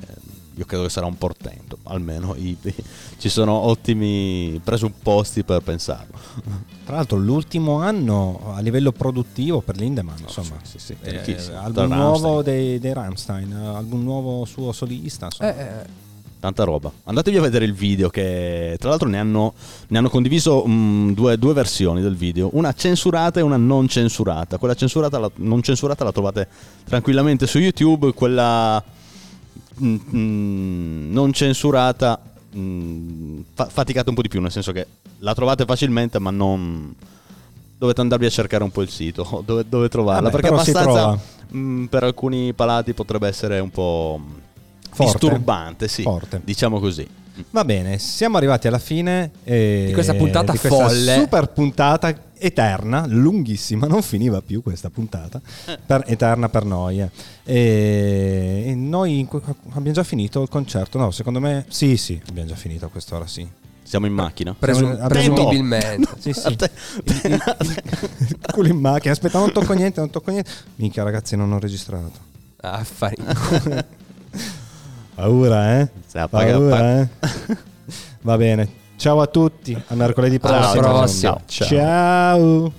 io 0.61 0.66
credo 0.66 0.82
che 0.82 0.90
sarà 0.90 1.06
un 1.06 1.16
portento, 1.16 1.78
almeno 1.84 2.34
i- 2.36 2.54
ci 3.16 3.30
sono 3.30 3.52
ottimi 3.52 4.61
presupposti 4.62 5.42
per 5.42 5.62
pensarlo. 5.62 6.18
Tra 6.84 6.96
l'altro 6.96 7.16
l'ultimo 7.16 7.80
anno 7.80 8.52
a 8.54 8.61
livello 8.61 8.92
produttivo 8.92 9.62
per 9.62 9.78
Lindemann, 9.78 10.18
insomma, 10.20 10.56
sì, 10.62 10.78
sì, 10.78 10.94
eh, 11.00 11.12
carichissimo. 11.14 11.58
album 11.58 11.92
nuovo 11.92 12.42
dei, 12.42 12.78
dei 12.78 12.92
Rammstein, 12.92 13.50
eh, 13.50 13.66
album 13.76 14.02
nuovo 14.02 14.44
suo 14.44 14.72
solista. 14.72 15.26
insomma. 15.26 15.56
Eh, 15.56 16.08
Tanta 16.40 16.64
roba. 16.64 16.90
Andatevi 17.04 17.36
a 17.36 17.40
vedere 17.42 17.66
il 17.66 17.74
video 17.74 18.08
che 18.08 18.76
tra 18.78 18.88
l'altro 18.90 19.08
ne 19.08 19.18
hanno, 19.18 19.52
ne 19.88 19.98
hanno 19.98 20.08
condiviso 20.08 20.64
mm, 20.66 21.12
due, 21.12 21.36
due 21.38 21.52
versioni 21.54 22.00
del 22.02 22.16
video, 22.16 22.48
una 22.52 22.72
censurata 22.72 23.40
e 23.40 23.42
una 23.42 23.58
non 23.58 23.88
censurata. 23.88 24.56
Quella 24.58 24.74
censurata, 24.74 25.18
la, 25.18 25.30
non 25.36 25.62
censurata 25.62 26.02
la 26.04 26.12
trovate 26.12 26.48
tranquillamente 26.84 27.46
su 27.46 27.58
YouTube, 27.58 28.12
quella 28.14 28.82
mm, 29.82 29.96
mm, 30.14 31.12
non 31.12 31.32
censurata 31.32 32.20
mm, 32.56 33.40
fa- 33.54 33.66
faticate 33.66 34.08
un 34.08 34.14
po' 34.14 34.22
di 34.22 34.28
più, 34.28 34.40
nel 34.40 34.50
senso 34.50 34.72
che 34.72 34.86
la 35.18 35.34
trovate 35.34 35.64
facilmente 35.64 36.18
ma 36.18 36.30
non... 36.30 36.94
Dovete 37.78 38.02
andarvi 38.02 38.26
a 38.26 38.30
cercare 38.30 38.62
un 38.62 38.70
po' 38.70 38.82
il 38.82 38.90
sito, 38.90 39.42
dove, 39.46 39.64
dove 39.66 39.88
trovarla, 39.88 40.28
Vabbè, 40.28 40.32
perché 40.32 40.48
abbastanza 40.48 40.82
trova. 40.82 41.18
mm, 41.54 41.84
per 41.86 42.04
alcuni 42.04 42.52
palati 42.52 42.92
potrebbe 42.92 43.26
essere 43.26 43.58
un 43.58 43.70
po' 43.70 44.20
Forte. 44.90 45.12
disturbante, 45.12 45.88
sì, 45.88 46.02
Forte. 46.02 46.40
diciamo 46.44 46.78
così. 46.78 47.06
Va 47.50 47.64
bene, 47.64 47.96
siamo 47.98 48.36
arrivati 48.36 48.66
alla 48.66 48.78
fine 48.78 49.30
eh, 49.44 49.84
Di 49.86 49.92
questa 49.94 50.12
puntata 50.12 50.52
di 50.52 50.58
questa 50.58 50.88
folle. 50.88 51.14
super 51.14 51.46
puntata 51.52 52.14
eterna, 52.41 53.05
lunghissima, 53.07 53.86
non 53.86 54.03
finiva 54.03 54.41
più 54.43 54.62
questa 54.62 54.91
puntata, 54.91 55.41
per- 55.86 56.05
eterna 56.07 56.49
per 56.49 56.64
noi. 56.64 57.01
eh. 57.01 57.11
E, 57.45 58.64
e 58.68 58.74
noi 58.74 59.28
abbiamo 59.30 59.93
già 59.93 60.03
finito 60.05 60.43
il 60.43 60.49
concerto, 60.49 60.99
no, 60.99 61.11
secondo 61.11 61.41
me 61.41 61.64
sì, 61.68 61.97
sì, 61.97 62.20
abbiamo 62.28 62.49
già 62.49 62.55
finito 62.57 62.86
a 62.86 62.88
quest'ora, 62.88 63.26
sì. 63.26 63.47
Siamo 63.82 64.07
in 64.07 64.12
macchina? 64.12 64.55
Presum- 64.57 65.09
presumibilmente. 65.09 66.09
Sì, 66.18 66.32
sì. 66.32 66.57
Il 67.05 68.38
culo 68.53 68.68
in 68.68 68.78
macchina, 68.78 69.12
aspetta, 69.12 69.38
non 69.41 69.51
tocco 69.53 69.72
niente, 69.72 69.99
non 69.99 70.11
tocco 70.11 70.30
niente. 70.30 70.49
Minchia 70.76 71.03
ragazzi, 71.03 71.34
non 71.34 71.51
ho 71.53 71.59
registrato. 71.59 72.28
Ah, 72.61 72.84
fai. 72.84 73.14
Paura, 75.14 75.80
eh? 75.80 75.88
Paura, 76.28 77.01
eh? 77.01 77.09
Va 78.22 78.36
bene. 78.36 78.78
Ciao 79.01 79.22
a 79.22 79.26
tutti, 79.28 79.72
a 79.72 79.94
mercoledì 79.94 80.38
Alla 80.42 80.59
prossimo. 80.59 80.82
prossima. 80.82 81.40
Ciao. 81.46 81.68
Ciao. 81.68 82.72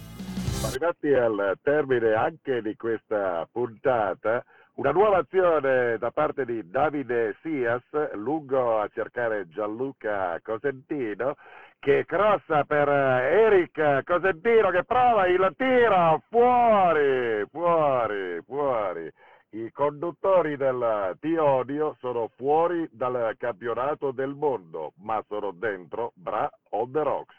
Arrivati 0.67 1.13
al 1.15 1.57
termine 1.63 2.13
anche 2.13 2.61
di 2.61 2.75
questa 2.75 3.47
puntata, 3.51 4.45
una 4.75 4.91
nuova 4.91 5.17
azione 5.17 5.97
da 5.97 6.11
parte 6.11 6.45
di 6.45 6.61
Davide 6.69 7.35
Sias, 7.41 7.81
lungo 8.13 8.79
a 8.79 8.87
cercare 8.93 9.47
Gianluca 9.49 10.39
Cosentino, 10.43 11.37
che 11.79 12.05
crossa 12.05 12.65
per 12.65 12.87
eh, 12.87 13.41
Eric 13.47 14.03
Cosentino 14.05 14.69
che 14.69 14.83
prova 14.83 15.25
il 15.25 15.51
tiro, 15.57 16.21
fuori, 16.29 17.47
fuori, 17.49 18.39
fuori. 18.45 19.11
I 19.53 19.69
conduttori 19.73 20.55
del 20.55 21.17
Ti 21.19 21.35
Odio 21.35 21.97
sono 21.99 22.29
fuori 22.37 22.87
dal 22.89 23.35
campionato 23.37 24.11
del 24.11 24.33
mondo, 24.33 24.93
ma 25.03 25.21
sono 25.27 25.51
dentro 25.51 26.13
Bra 26.15 26.49
on 26.69 26.89
the 26.89 27.03
Rocks. 27.03 27.35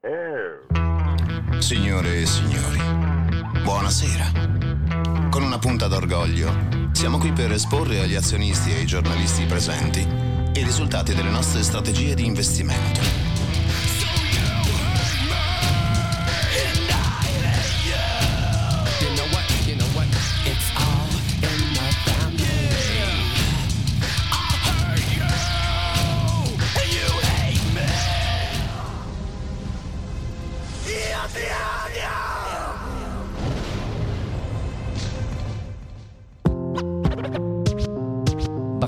Eh. 0.00 1.58
Signore 1.58 2.20
e 2.20 2.26
signori, 2.26 3.62
buonasera. 3.64 5.30
Con 5.30 5.42
una 5.42 5.58
punta 5.58 5.88
d'orgoglio, 5.88 6.50
siamo 6.92 7.16
qui 7.16 7.32
per 7.32 7.50
esporre 7.52 8.00
agli 8.00 8.14
azionisti 8.14 8.70
e 8.70 8.80
ai 8.80 8.86
giornalisti 8.86 9.46
presenti 9.46 10.00
i 10.00 10.62
risultati 10.62 11.14
delle 11.14 11.30
nostre 11.30 11.62
strategie 11.62 12.14
di 12.14 12.26
investimento. 12.26 13.27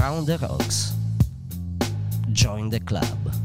Brown 0.01 0.25
the 0.25 0.39
Rocks. 0.39 0.95
Join 2.33 2.71
the 2.71 2.81
club. 2.81 3.40